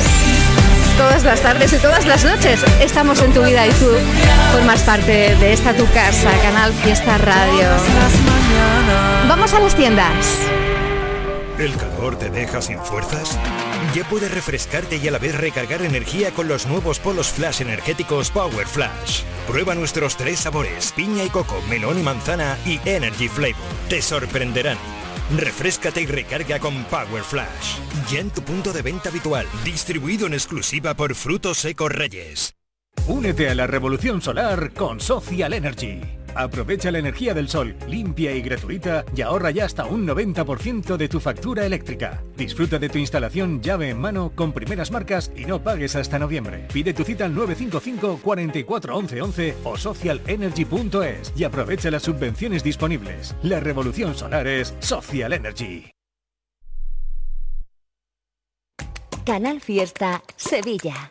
todas 0.98 1.22
las 1.22 1.40
tardes 1.40 1.72
y 1.72 1.76
todas 1.76 2.04
las 2.06 2.24
noches. 2.24 2.60
Estamos 2.80 3.22
en 3.22 3.32
tu 3.32 3.42
vida 3.42 3.66
y 3.66 3.70
tú 3.70 3.86
formas 4.52 4.82
parte 4.82 5.36
de 5.36 5.52
esta 5.52 5.72
tu 5.72 5.86
casa, 5.92 6.30
Canal 6.42 6.72
Fiesta 6.72 7.16
Radio. 7.18 7.68
Vamos 9.28 9.54
a 9.54 9.60
las 9.60 9.74
tiendas. 9.76 10.26
¿El 11.56 11.74
calor 11.76 12.18
te 12.18 12.30
deja 12.30 12.60
sin 12.60 12.78
fuerzas? 12.80 13.38
Ya 13.94 14.04
puedes 14.08 14.32
refrescarte 14.32 14.96
y 14.96 15.08
a 15.08 15.12
la 15.12 15.18
vez 15.18 15.36
recargar 15.36 15.82
energía 15.82 16.32
con 16.32 16.48
los 16.48 16.66
nuevos 16.66 16.98
polos 16.98 17.28
flash 17.28 17.62
energéticos 17.62 18.30
Power 18.30 18.66
Flash. 18.66 19.22
Prueba 19.46 19.74
nuestros 19.74 20.16
tres 20.16 20.40
sabores, 20.40 20.92
piña 20.92 21.24
y 21.24 21.30
coco, 21.30 21.62
melón 21.68 21.98
y 21.98 22.02
manzana 22.02 22.58
y 22.66 22.80
Energy 22.84 23.28
Flavor. 23.28 23.56
Te 23.88 24.02
sorprenderán. 24.02 24.97
Refrescate 25.36 26.00
y 26.00 26.06
recarga 26.06 26.58
con 26.58 26.84
Power 26.84 27.22
Flash. 27.22 27.76
Ya 28.10 28.20
en 28.20 28.30
tu 28.30 28.42
punto 28.42 28.72
de 28.72 28.82
venta 28.82 29.10
habitual. 29.10 29.46
Distribuido 29.64 30.26
en 30.26 30.32
exclusiva 30.32 30.94
por 30.94 31.14
Frutos 31.14 31.58
Secos 31.58 31.92
Reyes. 31.92 32.54
Únete 33.06 33.48
a 33.48 33.54
la 33.54 33.66
revolución 33.66 34.22
solar 34.22 34.72
con 34.72 35.00
Social 35.00 35.52
Energy. 35.52 36.17
Aprovecha 36.38 36.92
la 36.92 37.00
energía 37.00 37.34
del 37.34 37.48
sol, 37.48 37.74
limpia 37.88 38.32
y 38.32 38.40
gratuita, 38.40 39.04
y 39.12 39.22
ahorra 39.22 39.50
ya 39.50 39.64
hasta 39.64 39.86
un 39.86 40.06
90% 40.06 40.96
de 40.96 41.08
tu 41.08 41.18
factura 41.18 41.66
eléctrica. 41.66 42.22
Disfruta 42.36 42.78
de 42.78 42.88
tu 42.88 42.98
instalación 42.98 43.60
llave 43.60 43.90
en 43.90 44.00
mano 44.00 44.30
con 44.36 44.52
primeras 44.52 44.92
marcas 44.92 45.32
y 45.36 45.46
no 45.46 45.60
pagues 45.60 45.96
hasta 45.96 46.16
noviembre. 46.16 46.68
Pide 46.72 46.94
tu 46.94 47.02
cita 47.02 47.24
al 47.24 47.34
955 47.34 48.20
44 48.22 48.96
11 48.96 49.20
11 49.20 49.54
o 49.64 49.76
socialenergy.es 49.76 51.32
y 51.36 51.42
aprovecha 51.42 51.90
las 51.90 52.04
subvenciones 52.04 52.62
disponibles. 52.62 53.34
La 53.42 53.58
revolución 53.58 54.14
solar 54.14 54.46
es 54.46 54.76
Social 54.78 55.32
Energy. 55.32 55.90
Canal 59.24 59.60
Fiesta 59.60 60.22
Sevilla. 60.36 61.10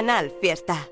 Canal 0.00 0.32
Fiesta. 0.40 0.88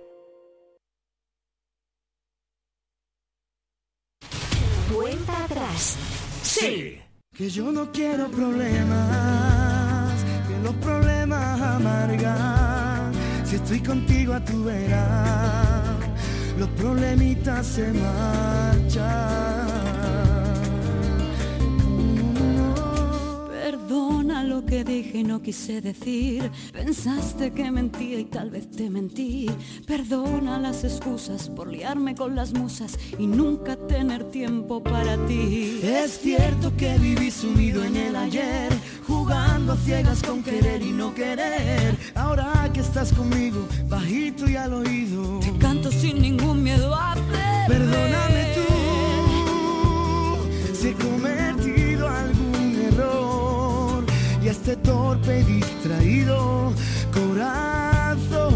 Cuenta 4.94 5.44
atrás. 5.44 5.96
Sí. 6.42 7.00
Que 7.34 7.48
yo 7.48 7.72
no 7.72 7.90
quiero 7.90 8.30
problemas, 8.30 10.12
que 10.46 10.58
los 10.62 10.74
problemas 10.74 11.58
amargan. 11.58 13.14
Si 13.46 13.56
estoy 13.56 13.80
contigo 13.82 14.34
a 14.34 14.44
tu 14.44 14.64
vera, 14.64 15.96
los 16.58 16.68
problemitas 16.72 17.66
se 17.66 17.90
marchan. 17.90 19.67
Lo 24.44 24.64
que 24.64 24.84
dije 24.84 25.18
y 25.18 25.24
no 25.24 25.42
quise 25.42 25.80
decir. 25.80 26.50
Pensaste 26.72 27.50
que 27.50 27.70
mentía 27.70 28.20
y 28.20 28.24
tal 28.24 28.50
vez 28.50 28.70
te 28.70 28.88
mentí. 28.88 29.50
Perdona 29.86 30.58
las 30.58 30.84
excusas 30.84 31.48
por 31.48 31.68
liarme 31.68 32.14
con 32.14 32.34
las 32.34 32.52
musas 32.52 32.96
y 33.18 33.26
nunca 33.26 33.76
tener 33.76 34.24
tiempo 34.30 34.82
para 34.82 35.16
ti. 35.26 35.80
Es 35.82 36.20
cierto 36.20 36.74
que 36.76 36.96
viví 36.98 37.30
sumido 37.30 37.84
en 37.84 37.96
el 37.96 38.16
ayer, 38.16 38.72
jugando 39.06 39.72
a 39.72 39.76
ciegas 39.76 40.22
con 40.22 40.42
querer 40.42 40.82
y 40.82 40.92
no 40.92 41.14
querer. 41.14 41.96
Ahora 42.14 42.70
que 42.72 42.80
estás 42.80 43.12
conmigo, 43.12 43.66
bajito 43.88 44.48
y 44.48 44.56
al 44.56 44.72
oído, 44.72 45.40
Te 45.40 45.52
canto 45.58 45.90
sin 45.90 46.22
ningún 46.22 46.62
miedo 46.62 46.94
a 46.94 47.14
perder. 47.14 47.68
perdóname 47.68 48.54
tú 48.54 48.68
este 54.70 54.82
torpe 54.82 55.40
y 55.40 55.44
distraído 55.44 56.74
corazón. 57.10 58.54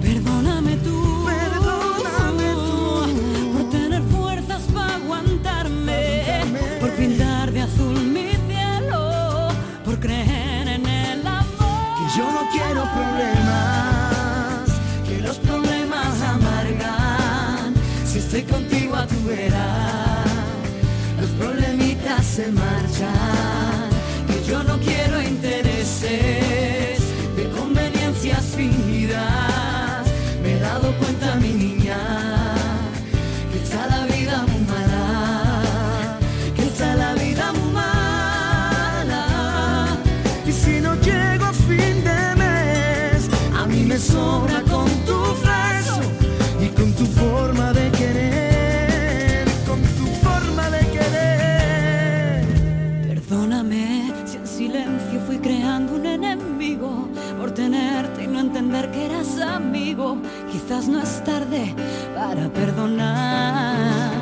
Perdóname 0.00 0.76
tú. 0.78 1.26
Perdóname 1.26 2.54
tú. 2.54 3.52
Por 3.52 3.70
tener 3.70 4.02
fuerzas 4.04 4.62
para 4.72 4.94
aguantarme. 4.94 6.22
Por 6.80 6.90
pintar 6.92 7.52
de 7.52 7.60
azul 7.60 8.00
mi 8.02 8.30
cielo. 8.48 9.48
Por 9.84 10.00
creer 10.00 10.68
en 10.68 10.86
el 10.86 11.26
amor. 11.26 11.98
Que 11.98 12.18
yo 12.18 12.32
no 12.32 12.48
quiero 12.50 12.82
problemas, 12.96 14.70
que 15.06 15.20
los 15.20 15.36
problemas 15.36 16.22
amargan. 16.22 17.74
Si 18.06 18.18
estoy 18.20 18.44
contigo 18.44 18.96
a 18.96 19.06
tu 19.06 19.22
vera, 19.26 20.24
los 21.20 21.28
se 22.24 22.50
marchan, 22.50 23.61
no 24.64 24.78
quiero 24.78 25.20
intereses 25.20 27.00
de 27.36 27.48
conveniencias 27.56 28.44
fingidas. 28.56 30.06
Me 30.42 30.52
he 30.54 30.60
dado 30.60 30.92
cuenta, 30.98 31.34
mi 31.36 31.71
amigo. 59.42 60.16
Quizás 60.50 60.88
no 60.88 61.02
es 61.02 61.22
tarde 61.24 61.74
para 62.14 62.48
perdonar. 62.52 64.12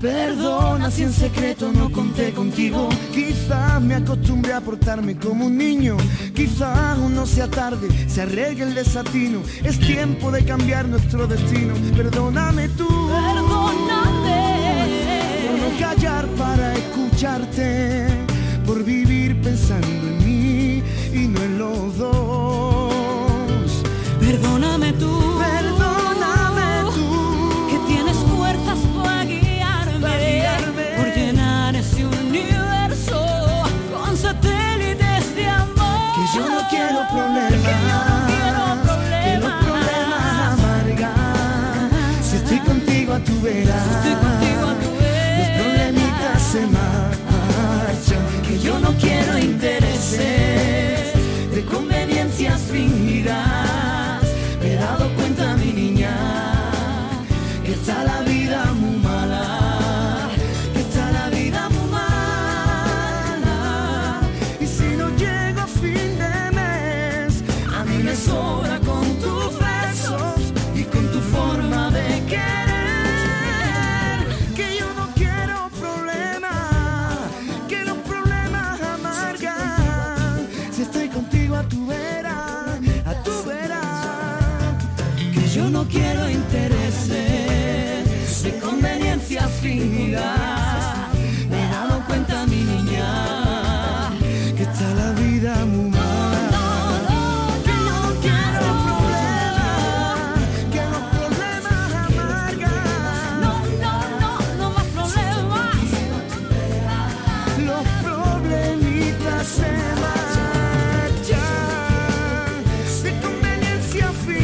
Perdona 0.00 0.90
si 0.90 1.02
en 1.02 1.12
secreto 1.12 1.70
no 1.72 1.92
conté 1.92 2.32
contigo. 2.32 2.88
Quizás 3.12 3.82
me 3.82 3.96
acostumbré 3.96 4.54
a 4.54 4.60
portarme 4.62 5.14
como 5.16 5.46
un 5.46 5.58
niño. 5.58 5.98
Quizás 6.34 6.96
aún 6.96 7.14
no 7.14 7.26
sea 7.26 7.48
tarde, 7.48 7.86
se 8.08 8.22
arregle 8.22 8.64
el 8.64 8.74
desatino. 8.74 9.42
Es 9.62 9.78
tiempo 9.78 10.30
de 10.30 10.42
cambiar 10.42 10.88
nuestro 10.88 11.26
destino. 11.26 11.74
Perdóname 11.94 12.70
tú. 12.70 12.88
Perdóname. 12.88 14.40
Por 15.46 15.58
no 15.58 15.78
callar 15.78 16.26
para 16.28 16.72
escucharte. 16.74 18.06
Por 18.64 18.82
vivir 18.82 19.38
pensando 19.42 19.86
en 19.86 20.18
mí 20.24 20.82
y 21.12 21.28
no 21.28 21.42
en 21.42 21.58
los 21.58 21.98
dos. 21.98 22.79
Perdóname 24.30 24.92
tú. 24.92 25.10
Perdóname 25.40 26.84
tú. 26.94 27.66
Que 27.68 27.78
tienes 27.92 28.16
fuerzas 28.16 28.78
para 29.02 29.24
guiarme, 29.24 29.98
Pa' 29.98 30.16
guiarme. 30.18 30.84
por 30.96 31.06
llenar 31.16 31.74
ese 31.74 32.06
universo 32.06 33.26
con 33.92 34.16
satélites 34.16 35.34
de 35.34 35.48
amor. 35.48 36.14
Que 36.14 36.38
yo 36.38 36.48
no 36.48 36.60
quiero 36.70 37.00
problemas. 37.10 37.50
Que 37.50 37.58
yo 37.58 37.98
no 38.10 38.16
quiero 38.30 38.62
problemas. 38.86 39.24
Que 39.24 39.38
los 39.42 39.52
problemas 39.64 40.22
amargan. 40.52 41.90
Si 42.22 42.36
estoy 42.36 42.58
contigo 42.60 43.14
a 43.14 43.18
tu 43.18 43.40
vera. 43.40 43.76
Estoy 43.96 44.14
contigo 44.14 44.62
a 44.62 44.74
tu 44.82 44.90
Los 45.40 45.48
problemitas 45.58 46.42
se 46.52 46.66
marchan. 46.78 48.42
Que 48.46 48.60
yo 48.60 48.78
no 48.78 48.92
quiero 48.92 49.36
intereses 49.38 50.89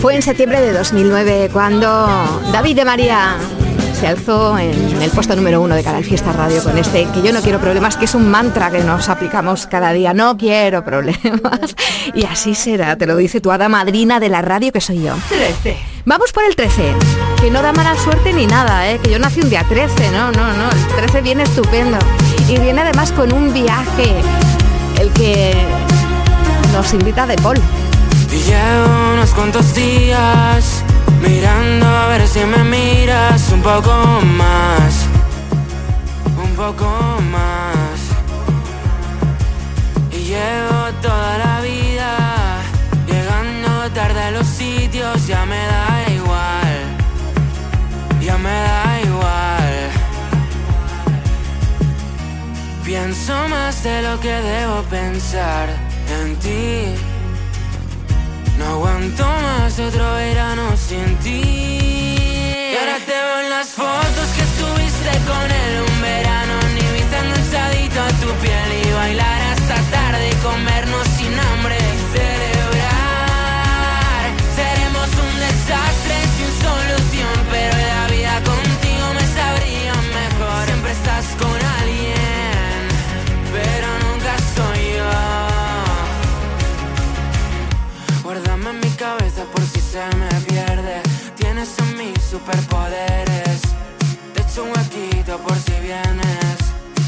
Fue 0.06 0.14
en 0.14 0.22
septiembre 0.22 0.60
de 0.60 0.72
2009 0.72 1.50
cuando 1.52 2.06
David 2.52 2.76
de 2.76 2.84
María 2.84 3.38
se 3.98 4.06
alzó 4.06 4.56
en 4.56 5.02
el 5.02 5.10
puesto 5.10 5.34
número 5.34 5.60
uno 5.60 5.74
de 5.74 5.82
Canal 5.82 6.04
Fiesta 6.04 6.32
Radio 6.32 6.62
con 6.62 6.78
este 6.78 7.08
que 7.12 7.22
yo 7.22 7.32
no 7.32 7.40
quiero 7.40 7.58
problemas, 7.58 7.96
que 7.96 8.04
es 8.04 8.14
un 8.14 8.30
mantra 8.30 8.70
que 8.70 8.84
nos 8.84 9.08
aplicamos 9.08 9.66
cada 9.66 9.92
día. 9.92 10.14
No 10.14 10.36
quiero 10.36 10.84
problemas. 10.84 11.74
Y 12.14 12.24
así 12.24 12.54
será, 12.54 12.96
te 12.96 13.04
lo 13.06 13.16
dice 13.16 13.40
tu 13.40 13.50
hada 13.50 13.68
madrina 13.68 14.20
de 14.20 14.28
la 14.28 14.42
radio 14.42 14.70
que 14.70 14.80
soy 14.80 15.02
yo. 15.02 15.12
13. 15.28 15.76
Vamos 16.04 16.30
por 16.30 16.44
el 16.44 16.54
13, 16.54 16.94
que 17.40 17.50
no 17.50 17.60
da 17.60 17.72
mala 17.72 17.96
suerte 17.96 18.32
ni 18.32 18.46
nada, 18.46 18.88
¿eh? 18.88 19.00
que 19.02 19.10
yo 19.10 19.18
nací 19.18 19.40
un 19.40 19.50
día 19.50 19.64
13, 19.68 20.12
no, 20.12 20.30
no, 20.30 20.52
no, 20.52 20.70
el 20.70 20.86
13 20.98 21.20
viene 21.20 21.42
estupendo. 21.42 21.98
Y 22.48 22.58
viene 22.60 22.82
además 22.82 23.10
con 23.10 23.32
un 23.32 23.52
viaje, 23.52 24.14
el 25.00 25.10
que 25.14 25.52
nos 26.72 26.94
invita 26.94 27.26
de 27.26 27.34
Paul. 27.38 27.60
Y 28.32 28.38
llevo 28.38 29.14
unos 29.14 29.30
cuantos 29.30 29.74
días 29.74 30.82
mirando 31.20 31.86
a 31.86 32.08
ver 32.08 32.26
si 32.28 32.40
me 32.40 32.62
miras 32.64 33.50
un 33.52 33.62
poco 33.62 33.92
más, 34.24 35.06
un 36.36 36.54
poco 36.56 36.86
más. 37.30 37.98
Y 40.12 40.24
llevo 40.24 40.92
toda 41.00 41.38
la 41.38 41.60
vida 41.60 42.60
llegando 43.06 43.90
tarde 43.94 44.20
a 44.20 44.30
los 44.32 44.46
sitios, 44.46 45.26
ya 45.26 45.44
me 45.46 45.58
da 45.58 46.12
igual, 46.14 46.78
ya 48.20 48.36
me 48.38 48.50
da 48.50 49.00
igual. 49.02 49.26
Pienso 52.84 53.48
más 53.48 53.82
de 53.82 54.02
lo 54.02 54.20
que 54.20 54.32
debo 54.32 54.82
pensar 54.82 55.68
en 56.20 56.36
ti. 56.36 57.05
No 58.58 58.64
aguanto 58.64 59.24
más 59.24 59.78
otro 59.78 60.14
verano 60.14 60.76
sin 60.76 61.16
ti. 61.16 61.42
Y 62.72 62.76
ahora 62.78 62.98
te 63.04 63.12
veo 63.12 63.40
en 63.44 63.50
las 63.50 63.68
fotos 63.68 64.28
que 64.36 64.44
subiste 64.58 65.12
con 65.30 65.50
él 65.50 65.72
un 65.88 66.00
verano. 66.00 66.54
Ni 66.74 66.84
viste 66.94 67.16
enganchadito 67.18 68.00
a 68.00 68.08
tu 68.22 68.28
piel 68.42 68.70
y 68.84 68.92
bailar 68.92 69.40
hasta 69.52 69.74
tarde 69.90 70.30
y 70.30 70.34
comernos 70.36 71.06
sin 71.18 71.32
hambre. 71.38 71.76
y 71.76 72.16
Celebrar. 72.16 73.46
Seremos 74.56 75.08
un 75.26 75.40
desastre 75.40 75.95
se 89.96 90.16
me 90.16 90.40
pierde. 90.46 91.00
Tienes 91.36 91.70
en 91.78 91.96
mí 91.96 92.12
superpoderes. 92.30 93.60
Te 94.34 94.42
echo 94.42 94.64
un 94.64 94.70
huequito 94.70 95.38
por 95.38 95.56
si 95.56 95.72
vienes. 95.80 96.58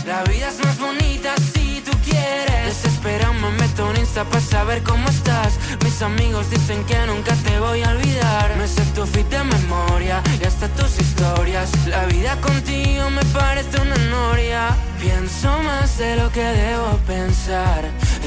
La 0.07 0.23
vida 0.25 0.49
es 0.49 0.59
más 0.65 0.79
bonita 0.79 1.35
si 1.53 1.83
tú 1.83 1.93
quieres. 2.03 2.83
Desesperado 2.83 3.35
me 3.35 3.51
meto 3.61 3.91
en 3.91 3.99
Insta 3.99 4.25
para 4.25 4.41
saber 4.41 4.83
cómo 4.83 5.07
estás. 5.09 5.59
Mis 5.85 6.01
amigos 6.01 6.49
dicen 6.51 6.83
que 6.85 6.99
nunca 7.07 7.35
te 7.47 7.61
voy 7.61 7.83
a 7.83 7.91
olvidar. 7.91 8.57
Me 8.57 8.67
sé 8.67 8.83
tu 8.95 9.05
fit 9.05 9.29
de 9.29 9.45
memoria 9.45 10.23
y 10.41 10.45
hasta 10.47 10.69
tus 10.69 10.99
historias. 10.99 11.69
La 11.87 12.07
vida 12.07 12.41
contigo 12.41 13.11
me 13.11 13.25
parece 13.41 13.81
una 13.83 13.99
noria. 14.17 14.61
Pienso 14.99 15.49
más 15.63 15.99
de 15.99 16.17
lo 16.17 16.31
que 16.33 16.47
debo 16.65 16.91
pensar 17.07 17.83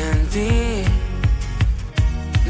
en 0.05 0.17
ti. 0.29 1.10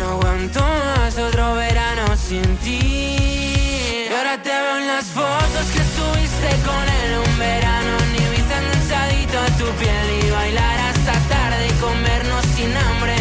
No 0.01 0.09
aguanto 0.13 0.59
más 0.59 1.15
otro 1.15 1.53
verano 1.53 2.17
sin 2.17 2.57
ti. 2.57 4.07
Y 4.09 4.13
ahora 4.17 4.41
te 4.41 4.49
veo 4.49 4.77
en 4.77 4.87
las 4.87 5.05
fotos 5.05 5.65
que 5.73 5.83
subiste 5.95 6.49
con 6.65 6.83
él 7.01 7.19
un 7.23 7.37
verano. 7.37 7.93
Ni 8.11 8.23
viste 8.33 8.55
enganchadito 8.61 9.37
a 9.37 9.45
tu 9.59 9.65
piel 9.79 10.25
y 10.25 10.31
bailar 10.31 10.79
hasta 10.89 11.13
tarde 11.29 11.67
y 11.67 11.73
comernos 11.79 12.43
sin 12.55 12.75
hambre. 12.75 13.20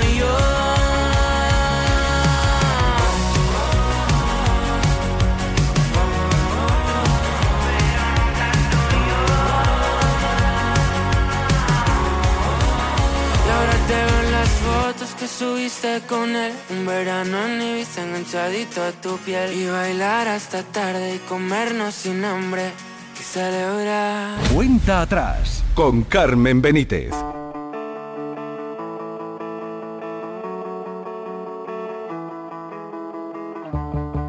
que 15.21 15.27
subiste 15.27 16.01
con 16.09 16.35
él. 16.35 16.51
Un 16.71 16.83
verano 16.83 17.45
en 17.45 17.61
Ibiza 17.61 18.01
enganchadito 18.01 18.81
a 18.83 18.91
tu 18.91 19.17
piel. 19.19 19.53
Y 19.53 19.67
bailar 19.67 20.27
hasta 20.27 20.63
tarde 20.63 21.15
y 21.15 21.19
comernos 21.19 21.93
sin 21.93 22.25
hambre. 22.25 22.71
Y 23.19 23.23
celebrar. 23.23 24.39
Cuenta 24.51 25.01
atrás 25.01 25.63
con 25.75 26.03
Carmen 26.05 26.59
Benítez. 26.59 27.13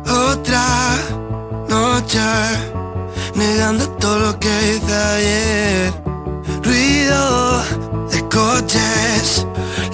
Otra 0.05 0.99
noche 1.71 2.21
Negando 3.35 3.89
todo 3.93 4.19
lo 4.19 4.39
que 4.39 4.77
hice 4.77 4.95
ayer. 4.95 5.93
Ruido 6.63 7.63
de 8.11 8.29
coches 8.29 9.47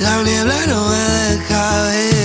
la 0.09 0.23
niebla 0.23 0.67
no 0.67 0.89
me 0.89 0.97
deja 0.97 1.83
ver. 1.83 2.18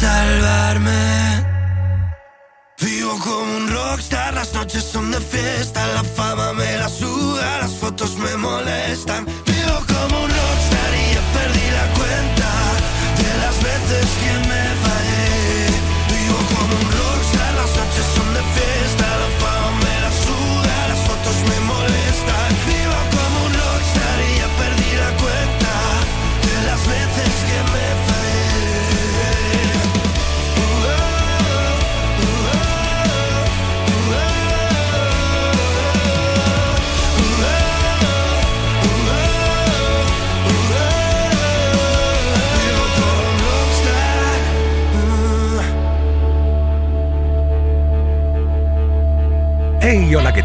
Salvarme 0.00 1.24
Vivo 2.80 3.18
como 3.18 3.56
un 3.56 3.70
rockstar, 3.70 4.34
las 4.34 4.52
noches 4.52 4.84
son 4.84 5.10
de 5.10 5.20
fiesta, 5.20 5.86
la 5.94 6.02
fama 6.02 6.52
me 6.52 6.76
la 6.76 6.88
suda, 6.88 7.58
las 7.60 7.72
fotos 7.72 8.16
me 8.16 8.36
molestan. 8.36 9.26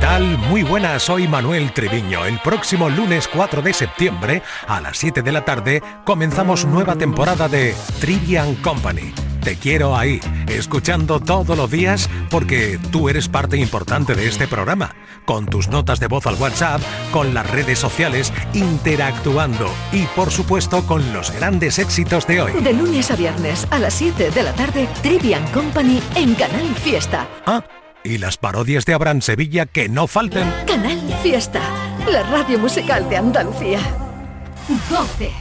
Tal? 0.10 0.38
Muy 0.50 0.64
buenas, 0.64 1.04
soy 1.04 1.28
Manuel 1.28 1.72
Treviño. 1.72 2.26
El 2.26 2.40
próximo 2.40 2.90
lunes 2.90 3.28
4 3.28 3.62
de 3.62 3.74
septiembre, 3.74 4.42
a 4.68 4.82
las 4.82 4.98
7 4.98 5.22
de 5.22 5.32
la 5.32 5.46
tarde, 5.46 5.84
comenzamos 6.04 6.66
nueva 6.66 6.96
temporada 6.96 7.48
de 7.48 7.76
Trivian 8.00 8.56
Company. 8.56 9.14
Te 9.44 9.56
quiero 9.56 9.96
ahí, 9.96 10.20
escuchando 10.48 11.20
todos 11.20 11.56
los 11.56 11.70
días 11.70 12.10
porque 12.32 12.80
tú 12.92 13.08
eres 13.08 13.28
parte 13.28 13.58
importante 13.58 14.16
de 14.16 14.28
este 14.28 14.48
programa, 14.48 14.96
con 15.26 15.46
tus 15.46 15.68
notas 15.68 16.00
de 16.00 16.08
voz 16.08 16.26
al 16.26 16.36
WhatsApp, 16.36 16.82
con 17.12 17.36
las 17.36 17.50
redes 17.52 17.78
sociales, 17.78 18.34
interactuando 18.54 19.70
y 19.92 20.06
por 20.16 20.32
supuesto 20.32 20.88
con 20.88 21.14
los 21.14 21.32
grandes 21.32 21.78
éxitos 21.78 22.26
de 22.26 22.42
hoy. 22.42 22.54
De 22.64 22.74
lunes 22.74 23.12
a 23.12 23.16
viernes 23.16 23.68
a 23.70 23.78
las 23.78 23.94
7 23.94 24.32
de 24.32 24.44
la 24.44 24.54
tarde, 24.54 24.90
Trivian 25.04 25.46
Company 25.52 26.02
en 26.16 26.34
Canal 26.34 26.68
Fiesta. 26.76 27.28
Ah, 27.46 27.64
y 28.04 28.18
las 28.18 28.38
parodias 28.38 28.86
de 28.86 28.94
Abraham 28.94 29.22
Sevilla 29.22 29.66
que 29.66 29.90
no 29.90 30.08
falten. 30.08 30.52
Canal 30.66 31.00
Fiesta, 31.22 31.62
la 32.10 32.24
radio 32.24 32.60
musical 32.60 33.10
de 33.10 33.18
Andalucía. 33.18 33.80
12. 34.90 35.32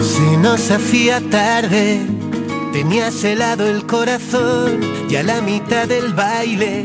Se 0.00 0.36
nos 0.38 0.70
hacía 0.70 1.20
tarde, 1.30 2.00
tenías 2.72 3.22
helado 3.24 3.66
el 3.66 3.86
corazón 3.86 4.80
y 5.08 5.16
a 5.16 5.22
la 5.22 5.40
mitad 5.40 5.86
del 5.88 6.12
baile 6.12 6.84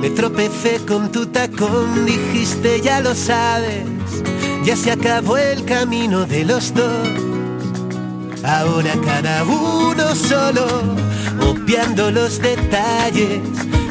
me 0.00 0.10
tropecé 0.10 0.78
con 0.86 1.10
tu 1.10 1.26
tacón, 1.26 2.04
dijiste 2.04 2.80
ya 2.80 3.00
lo 3.00 3.14
sabes, 3.14 3.86
ya 4.64 4.76
se 4.76 4.92
acabó 4.92 5.38
el 5.38 5.64
camino 5.64 6.26
de 6.26 6.44
los 6.44 6.74
dos. 6.74 7.08
Ahora 8.44 8.92
cada 9.04 9.42
uno 9.44 10.14
solo, 10.14 10.66
obviando 11.40 12.10
los 12.10 12.40
detalles. 12.40 13.40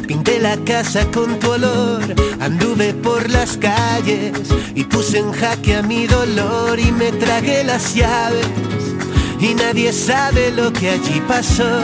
Pinté 0.06 0.38
la 0.40 0.56
casa 0.58 1.04
con 1.10 1.38
tu 1.38 1.50
olor, 1.50 2.02
anduve 2.40 2.94
por 2.94 3.28
las 3.28 3.56
calles 3.56 4.32
y 4.74 4.84
puse 4.84 5.18
en 5.18 5.32
jaque 5.32 5.76
a 5.76 5.82
mi 5.82 6.06
dolor 6.06 6.78
y 6.78 6.92
me 6.92 7.12
tragué 7.12 7.64
las 7.64 7.94
llaves. 7.94 8.46
Y 9.40 9.54
nadie 9.54 9.92
sabe 9.92 10.52
lo 10.52 10.72
que 10.72 10.90
allí 10.90 11.20
pasó. 11.26 11.80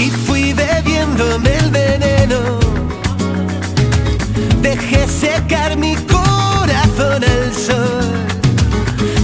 y 0.00 0.10
fui 0.10 0.52
bebiéndome 0.54 1.56
el 1.58 1.70
veneno. 1.70 2.58
Dejé 4.62 5.06
secar 5.06 5.76
mi 5.76 5.94
corazón 5.96 7.22
al 7.22 7.52
sol. 7.52 8.29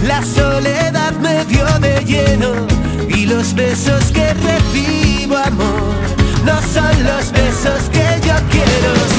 La 0.07 0.23
soledad 0.23 1.11
me 1.19 1.43
dio 1.45 1.65
de 1.79 2.03
lleno 2.05 2.65
y 3.09 3.25
los 3.25 3.53
besos 3.53 4.05
que 4.13 4.33
recibo 4.33 5.35
amor 5.35 5.93
no 6.45 6.61
son 6.61 7.03
los 7.03 7.31
besos 7.33 7.89
que 7.91 8.25
yo 8.25 8.35
quiero. 8.49 9.16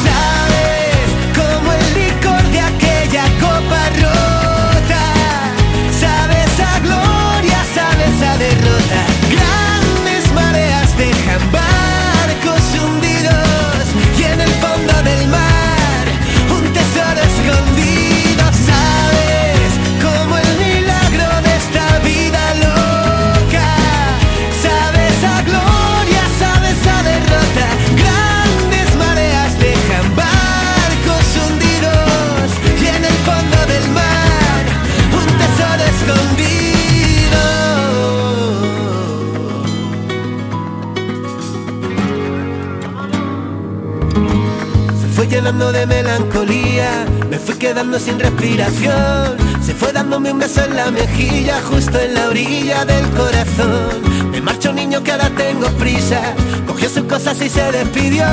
De 45.48 45.86
melancolía, 45.86 47.06
me 47.30 47.38
fui 47.38 47.54
quedando 47.54 47.98
sin 47.98 48.18
respiración. 48.18 49.34
Se 49.62 49.72
fue 49.72 49.92
dándome 49.92 50.30
un 50.30 50.38
beso 50.38 50.62
en 50.62 50.76
la 50.76 50.90
mejilla, 50.90 51.62
justo 51.62 51.98
en 51.98 52.12
la 52.12 52.28
orilla 52.28 52.84
del 52.84 53.08
corazón. 53.12 54.30
Me 54.30 54.42
marcho 54.42 54.74
niño 54.74 55.02
que 55.02 55.10
ahora 55.10 55.30
tengo 55.30 55.68
prisa, 55.78 56.20
cogió 56.66 56.90
sus 56.90 57.04
cosas 57.04 57.40
y 57.40 57.48
se 57.48 57.72
despidió. 57.72 58.26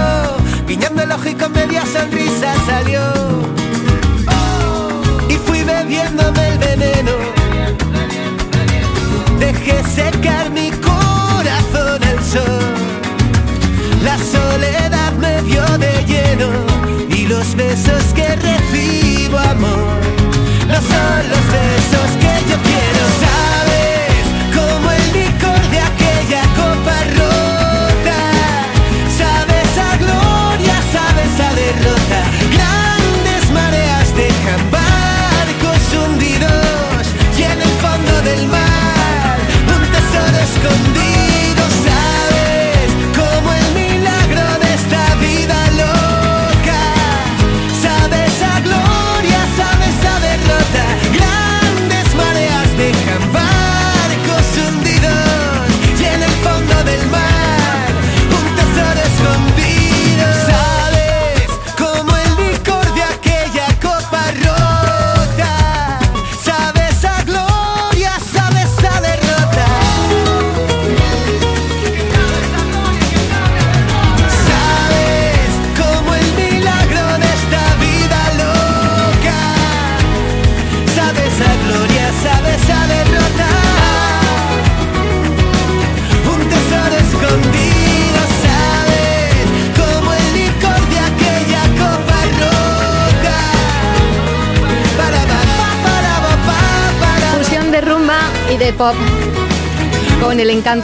Guiñando 0.68 1.04
el 1.04 1.12
ojo 1.14 1.30
y 1.30 1.36
con 1.36 1.54
media 1.54 1.86
sonrisa 1.86 2.54
salió. 2.66 3.00
Y 5.30 5.36
fui 5.36 5.64
bebiéndome 5.64 6.50
el 6.50 6.58
veneno. 6.58 7.12
Dejé 9.40 9.84
secar 9.86 10.50
mi 10.50 10.70
corazón 10.72 12.04
al 12.04 12.24
sol. 12.26 12.76
La 14.04 14.18
soledad 14.18 15.14
me 15.14 15.42
dio 15.44 15.64
de 15.78 16.04
lleno 16.06 16.85
los 17.28 17.56
besos 17.56 18.14
que 18.14 18.36
recibo 18.36 19.38
amor 19.38 20.05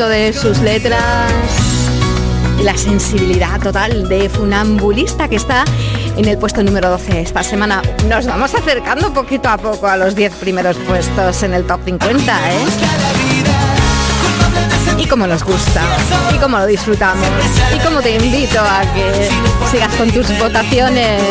de 0.07 0.33
sus 0.33 0.57
letras 0.59 1.01
y 2.59 2.63
la 2.63 2.75
sensibilidad 2.75 3.59
total 3.59 4.09
de 4.09 4.29
Funambulista 4.29 5.27
que 5.27 5.35
está 5.35 5.63
en 6.17 6.25
el 6.25 6.37
puesto 6.37 6.63
número 6.63 6.89
12 6.89 7.21
esta 7.21 7.43
semana. 7.43 7.81
Nos 8.07 8.25
vamos 8.25 8.53
acercando 8.55 9.13
poquito 9.13 9.49
a 9.49 9.57
poco 9.57 9.87
a 9.87 9.97
los 9.97 10.15
10 10.15 10.33
primeros 10.35 10.77
puestos 10.77 11.43
en 11.43 11.53
el 11.53 11.65
top 11.65 11.81
50, 11.85 12.51
¿eh? 12.51 12.65
Y 14.97 15.05
como 15.05 15.27
nos 15.27 15.43
gusta, 15.43 15.83
y 16.33 16.37
como 16.37 16.57
lo 16.57 16.65
disfrutamos, 16.65 17.27
y 17.75 17.79
como 17.79 18.01
te 18.01 18.15
invito 18.15 18.59
a 18.59 18.81
que 18.93 19.29
sigas 19.71 19.93
con 19.95 20.09
tus 20.11 20.27
votaciones 20.39 21.21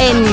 en 0.00 0.24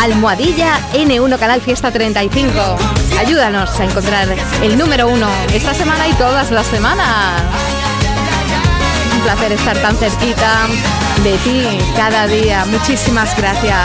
Almohadilla 0.00 0.78
N1 0.94 1.38
Canal 1.38 1.60
Fiesta 1.60 1.90
35. 1.90 2.99
Ayúdanos 3.18 3.78
a 3.78 3.84
encontrar 3.84 4.28
el 4.62 4.78
número 4.78 5.08
uno 5.08 5.28
esta 5.52 5.74
semana 5.74 6.08
y 6.08 6.12
todas 6.14 6.50
las 6.50 6.66
semanas. 6.66 7.42
Un 9.14 9.20
placer 9.22 9.52
estar 9.52 9.76
tan 9.78 9.96
cerquita 9.96 10.66
de 11.22 11.36
ti 11.38 11.78
cada 11.96 12.26
día. 12.26 12.64
Muchísimas 12.66 13.36
gracias. 13.36 13.76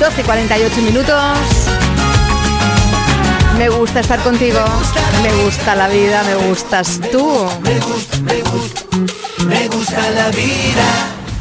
12 0.00 0.20
y 0.20 0.24
48 0.24 0.82
minutos. 0.82 1.38
Me 3.58 3.68
gusta 3.68 4.00
estar 4.00 4.20
contigo. 4.20 4.60
Me 5.22 5.32
gusta 5.44 5.74
la 5.74 5.88
vida. 5.88 6.22
Me 6.24 6.34
gustas 6.48 7.00
tú. 7.10 7.48
Me 9.46 9.68
gusta 9.68 10.10
la 10.10 10.28
vida. 10.30 10.84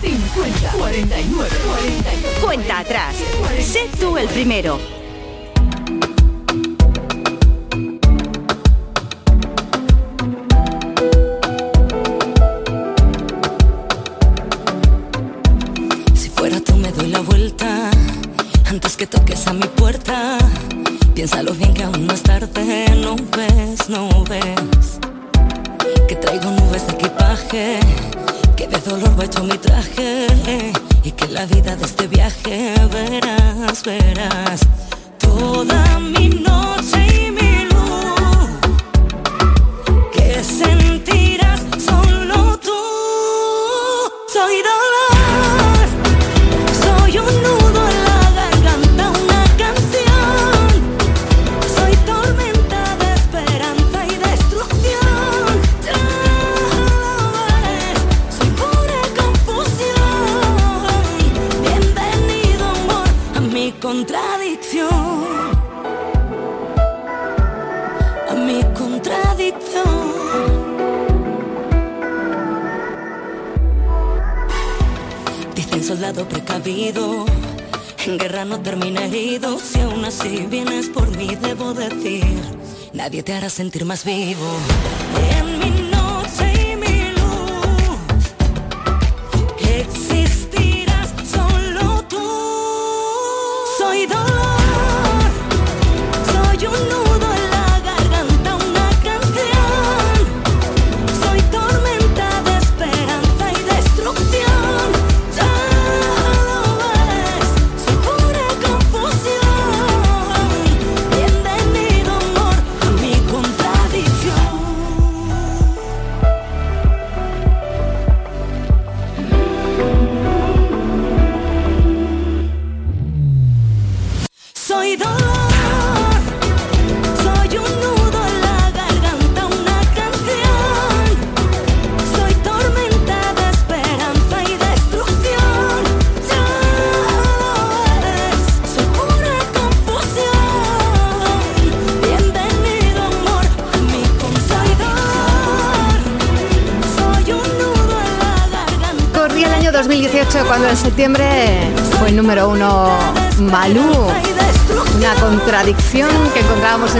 50, 0.01 0.69
49, 0.77 1.49
49. 1.65 2.39
Cuenta 2.41 2.79
atrás. 2.79 3.15
Sé 3.59 3.89
tú 3.99 4.17
el 4.17 4.27
primero. 4.27 5.04
Antes 18.69 18.95
que 18.97 19.05
toques 19.05 19.45
a 19.47 19.53
mi 19.53 19.67
puerta. 19.67 20.37
Piénsalo 21.13 21.53
bien 21.53 21.73
que 21.73 21.83
aún 21.83 22.07
no 22.07 22.13
es 22.13 22.23
tarde, 22.23 22.85
no 22.97 23.15
ves, 23.37 23.87
no 23.87 24.23
ves. 24.23 24.99
Que 26.07 26.15
traigo 26.15 26.49
nubes 26.51 26.87
de 26.87 26.93
equipaje, 26.93 27.79
que 28.55 28.67
de 28.67 28.79
dolor 28.79 29.19
va 29.19 29.25
hecho 29.25 29.43
mi 29.43 29.57
traje. 29.57 30.71
Y 31.03 31.11
que 31.11 31.27
la 31.27 31.45
vida 31.45 31.75
de 31.75 31.85
este 31.85 32.07
viaje 32.07 32.73
verás, 32.91 33.83
verás. 33.83 34.61
Toda 35.19 35.99
mi 35.99 36.29
noche 36.29 36.99
y 37.27 37.31
mi 37.31 37.65
luz, 37.65 38.49
que 40.13 40.43
sentirás 40.43 40.94
en 76.68 78.18
guerra 78.18 78.43
no 78.43 78.59
termina 78.59 79.05
herido. 79.05 79.59
Si 79.59 79.80
aún 79.80 80.03
así 80.03 80.47
vienes 80.49 80.89
por 80.89 81.07
mí, 81.16 81.36
debo 81.36 81.76
decir, 81.76 82.26
nadie 82.91 83.22
te 83.22 83.34
hará 83.34 83.49
sentir 83.49 83.86
más 83.86 84.03
vivo. 84.03 84.47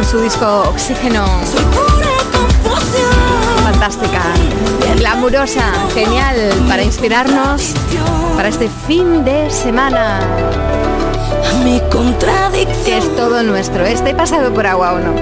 Su 0.10 0.20
disco 0.20 0.64
Oxígeno. 0.70 1.26
Fantástica, 3.64 4.22
glamurosa, 4.98 5.72
genial 5.94 6.36
para 6.68 6.84
inspirarnos 6.84 7.74
para 8.36 8.50
este 8.50 8.70
fin 8.88 9.24
de 9.24 9.50
semana. 9.50 10.20
Mi 11.64 11.82
contradicción. 11.92 12.98
Es 13.00 13.16
todo 13.16 13.42
nuestro. 13.44 13.86
Este 13.86 14.14
pasado 14.14 14.54
por 14.54 14.68
agua 14.68 14.94
o 14.94 15.00
no. 15.00 15.16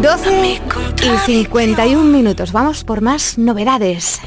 12 0.00 0.60
y 1.04 1.18
51 1.24 2.02
minutos. 2.04 2.52
Vamos 2.52 2.82
por 2.82 3.00
más 3.00 3.38
novedades. 3.38 4.20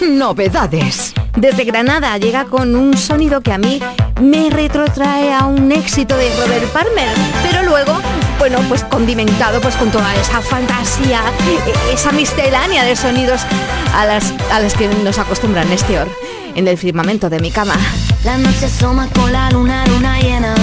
Novedades. 0.00 1.14
Desde 1.36 1.64
Granada 1.64 2.16
llega 2.18 2.44
con 2.44 2.74
un 2.76 2.96
sonido 2.96 3.40
que 3.40 3.52
a 3.52 3.58
mí 3.58 3.80
me 4.20 4.50
retrotrae 4.50 5.32
a 5.32 5.46
un 5.46 5.72
éxito 5.72 6.16
de 6.16 6.28
Robert 6.36 6.66
Palmer, 6.72 7.16
pero 7.42 7.62
luego, 7.62 7.98
bueno, 8.42 8.58
pues 8.68 8.82
condimentado 8.82 9.60
pues 9.60 9.76
con 9.76 9.92
toda 9.92 10.16
esa 10.16 10.40
fantasía, 10.40 11.20
e- 11.46 11.94
esa 11.94 12.10
miscelánea 12.10 12.82
de 12.82 12.96
sonidos 12.96 13.42
a 13.94 14.04
las, 14.04 14.34
a 14.50 14.58
las 14.58 14.74
que 14.74 14.88
nos 14.88 15.16
acostumbran 15.16 15.70
este 15.70 16.00
or 16.00 16.08
en 16.56 16.66
el 16.66 16.76
firmamento 16.76 17.30
de 17.30 17.38
mi 17.38 17.52
cama. 17.52 17.76
Con 19.14 19.70
la 19.70 19.86
luna 19.86 20.18
llena. 20.18 20.54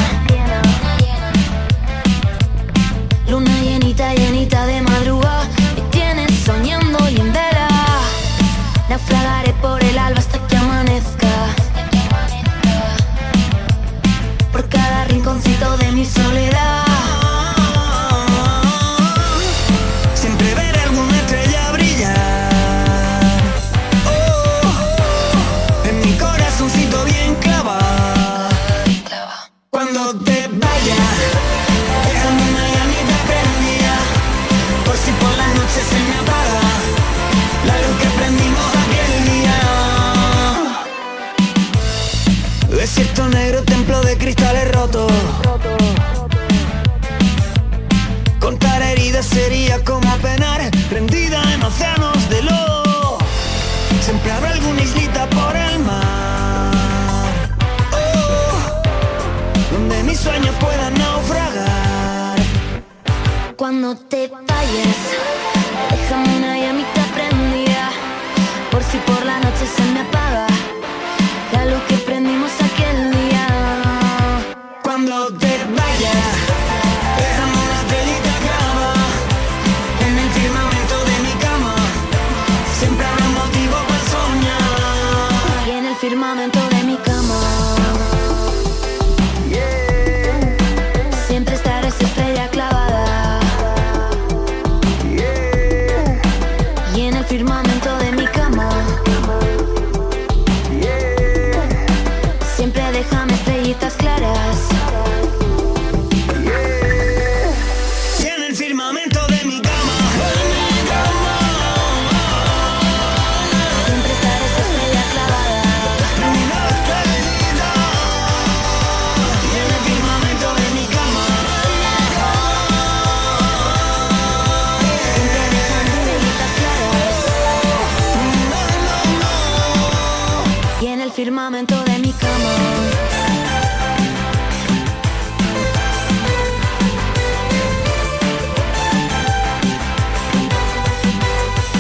Firmamento 131.40 131.84
de 131.86 132.00
mi 132.00 132.12
cama. 132.12 132.54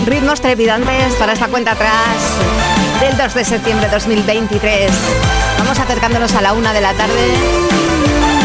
Ritmos 0.06 0.40
trepidantes 0.40 1.14
para 1.16 1.34
esta 1.34 1.50
cuenta 1.50 1.74
atrás 1.74 1.92
del 3.02 3.18
2 3.18 3.34
de 3.34 3.44
septiembre 3.44 3.88
de 3.88 3.92
2023. 3.92 4.92
Vamos 5.58 5.78
acercándonos 5.78 6.34
a 6.36 6.42
la 6.42 6.54
una 6.54 6.72
de 6.72 6.80
la 6.80 6.94
tarde. 6.94 7.34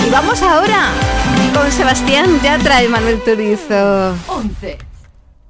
Y 0.04 0.10
vamos 0.10 0.42
ahora 0.42 0.88
con 1.54 1.70
Sebastián 1.70 2.40
Yatra 2.42 2.82
y 2.82 2.88
Manuel 2.88 3.22
Turizo. 3.22 4.16
11. 4.26 4.93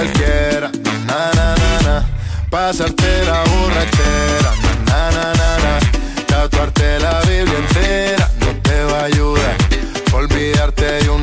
cualquiera, 0.00 0.70
na 1.06 1.30
na 1.36 1.54
na 1.60 1.82
na, 1.84 2.04
pasarte 2.48 3.24
la 3.26 3.44
borrachera, 3.44 4.52
na 4.86 5.10
na 5.10 5.26
na 5.40 5.50
na, 5.64 5.72
tatuarte 6.26 6.98
la 7.00 7.20
Biblia 7.20 7.58
entera. 7.58 8.30
No 8.40 8.48
te 8.62 8.84
va 8.84 9.00
a 9.00 9.04
ayudar, 9.04 9.56
olvidarte 10.14 10.84
de 11.02 11.10
un 11.10 11.22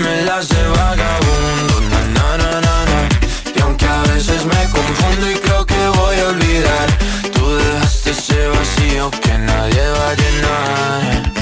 las 0.00 0.48
de 0.48 0.66
vagabundo, 0.68 1.80
na 1.90 2.36
na 2.38 2.60
na 2.60 2.60
na. 2.60 3.08
Y 3.54 3.60
aunque 3.60 3.86
a 3.86 4.02
veces 4.02 4.44
me 4.44 4.70
confundo 4.70 5.30
y 5.30 5.34
creo 5.34 5.64
que 5.64 5.88
voy 5.88 6.16
a 6.18 6.28
olvidar, 6.28 6.88
tú 7.32 7.56
dejaste 7.56 8.10
ese 8.10 8.48
vacío 8.48 9.10
que 9.22 9.38
nadie 9.38 9.88
va 9.88 10.10
a 10.10 10.14
llenar. 10.14 11.32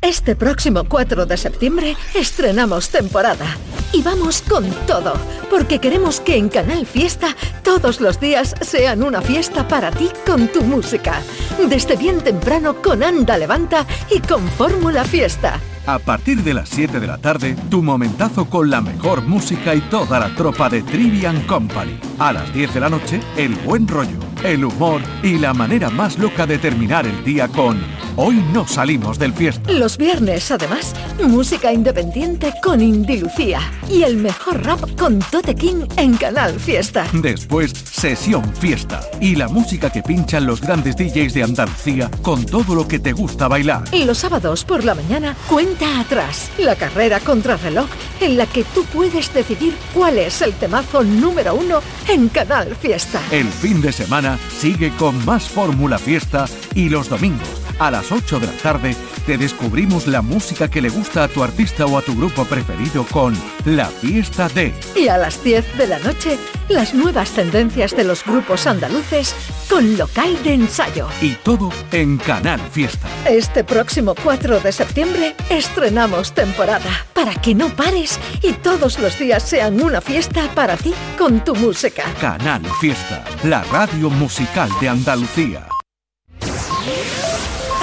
Este 0.00 0.36
próximo 0.36 0.84
4 0.84 1.26
de 1.26 1.36
septiembre 1.36 1.96
estrenamos 2.14 2.90
temporada. 2.90 3.56
Y 3.92 4.02
vamos 4.02 4.42
con 4.42 4.68
todo, 4.86 5.14
porque 5.50 5.78
queremos 5.78 6.20
que 6.20 6.36
en 6.36 6.48
Canal 6.48 6.86
Fiesta 6.86 7.34
todos 7.62 8.00
los 8.00 8.20
días 8.20 8.54
sean 8.60 9.02
una 9.02 9.22
fiesta 9.22 9.66
para 9.68 9.90
ti 9.90 10.08
con 10.26 10.48
tu 10.48 10.62
música. 10.62 11.22
Desde 11.68 11.96
bien 11.96 12.20
temprano 12.20 12.82
con 12.82 13.02
Anda 13.02 13.38
Levanta 13.38 13.86
y 14.10 14.20
con 14.20 14.46
Fórmula 14.48 15.04
Fiesta. 15.04 15.60
A 15.86 16.00
partir 16.00 16.42
de 16.42 16.52
las 16.52 16.68
7 16.68 16.98
de 16.98 17.06
la 17.06 17.18
tarde, 17.18 17.56
tu 17.70 17.80
momentazo 17.80 18.46
con 18.46 18.70
la 18.70 18.80
mejor 18.80 19.22
música 19.22 19.72
y 19.74 19.80
toda 19.82 20.18
la 20.18 20.34
tropa 20.34 20.68
de 20.68 20.82
Trivian 20.82 21.42
Company. 21.42 21.98
A 22.18 22.32
las 22.32 22.52
10 22.52 22.74
de 22.74 22.80
la 22.80 22.88
noche, 22.88 23.20
el 23.36 23.54
buen 23.54 23.86
rollo, 23.86 24.18
el 24.42 24.64
humor 24.64 25.00
y 25.22 25.38
la 25.38 25.54
manera 25.54 25.88
más 25.88 26.18
loca 26.18 26.44
de 26.44 26.58
terminar 26.58 27.06
el 27.06 27.22
día 27.22 27.46
con 27.46 27.80
Hoy 28.18 28.42
no 28.50 28.66
salimos 28.66 29.18
del 29.18 29.34
fiesta. 29.34 29.70
Los 29.70 29.98
viernes, 29.98 30.50
además, 30.50 30.94
música 31.22 31.70
independiente 31.70 32.54
con 32.62 32.80
Indy 32.80 33.20
Lucía. 33.20 33.60
Y 33.88 34.02
el 34.02 34.16
mejor 34.16 34.64
rap 34.64 34.80
con 34.98 35.18
Tote 35.18 35.54
King 35.54 35.86
en 35.96 36.16
Canal 36.16 36.58
Fiesta. 36.58 37.06
Después, 37.12 37.72
sesión 37.72 38.44
fiesta 38.54 39.00
y 39.20 39.36
la 39.36 39.48
música 39.48 39.90
que 39.90 40.02
pinchan 40.02 40.46
los 40.46 40.60
grandes 40.60 40.96
DJs 40.96 41.34
de 41.34 41.42
Andalucía 41.42 42.10
con 42.22 42.44
todo 42.44 42.74
lo 42.74 42.88
que 42.88 42.98
te 42.98 43.12
gusta 43.12 43.48
bailar. 43.48 43.84
Y 43.92 44.04
los 44.04 44.18
sábados 44.18 44.64
por 44.64 44.84
la 44.84 44.94
mañana, 44.94 45.36
cuenta 45.48 46.00
atrás. 46.00 46.50
La 46.58 46.76
carrera 46.76 47.20
contra 47.20 47.56
reloj 47.56 47.88
en 48.20 48.36
la 48.36 48.46
que 48.46 48.64
tú 48.64 48.84
puedes 48.84 49.32
decidir 49.32 49.74
cuál 49.94 50.18
es 50.18 50.42
el 50.42 50.52
temazo 50.54 51.04
número 51.04 51.54
uno 51.54 51.80
en 52.08 52.28
Canal 52.28 52.74
Fiesta. 52.76 53.20
El 53.30 53.46
fin 53.46 53.80
de 53.80 53.92
semana 53.92 54.38
sigue 54.58 54.90
con 54.98 55.24
más 55.24 55.48
Fórmula 55.48 55.98
Fiesta 55.98 56.46
y 56.74 56.88
los 56.88 57.08
domingos 57.08 57.65
a 57.78 57.90
las 57.90 58.12
8 58.12 58.40
de 58.40 58.46
la 58.46 58.52
tarde 58.54 58.96
te 59.26 59.36
descubrimos 59.36 60.06
la 60.06 60.22
música 60.22 60.68
que 60.68 60.80
le 60.80 60.88
gusta 60.88 61.24
a 61.24 61.28
tu 61.28 61.42
artista 61.42 61.86
o 61.86 61.98
a 61.98 62.02
tu 62.02 62.16
grupo 62.16 62.44
preferido 62.44 63.04
con 63.10 63.36
La 63.64 63.86
Fiesta 63.86 64.48
de... 64.48 64.72
Y 64.94 65.08
a 65.08 65.18
las 65.18 65.42
10 65.42 65.76
de 65.76 65.86
la 65.86 65.98
noche, 65.98 66.38
las 66.68 66.94
nuevas 66.94 67.30
tendencias 67.30 67.96
de 67.96 68.04
los 68.04 68.24
grupos 68.24 68.66
andaluces 68.66 69.34
con 69.68 69.96
local 69.96 70.42
de 70.44 70.54
ensayo. 70.54 71.08
Y 71.20 71.32
todo 71.32 71.70
en 71.92 72.18
Canal 72.18 72.60
Fiesta. 72.70 73.08
Este 73.28 73.64
próximo 73.64 74.14
4 74.22 74.60
de 74.60 74.72
septiembre 74.72 75.34
estrenamos 75.50 76.32
temporada 76.32 77.06
para 77.12 77.34
que 77.34 77.54
no 77.54 77.68
pares 77.74 78.18
y 78.42 78.52
todos 78.52 78.98
los 78.98 79.18
días 79.18 79.42
sean 79.42 79.80
una 79.82 80.00
fiesta 80.00 80.48
para 80.54 80.76
ti 80.76 80.94
con 81.18 81.44
tu 81.44 81.54
música. 81.54 82.04
Canal 82.20 82.62
Fiesta, 82.80 83.24
la 83.42 83.64
radio 83.64 84.10
musical 84.10 84.70
de 84.80 84.88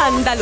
Andalucía. 0.06 0.24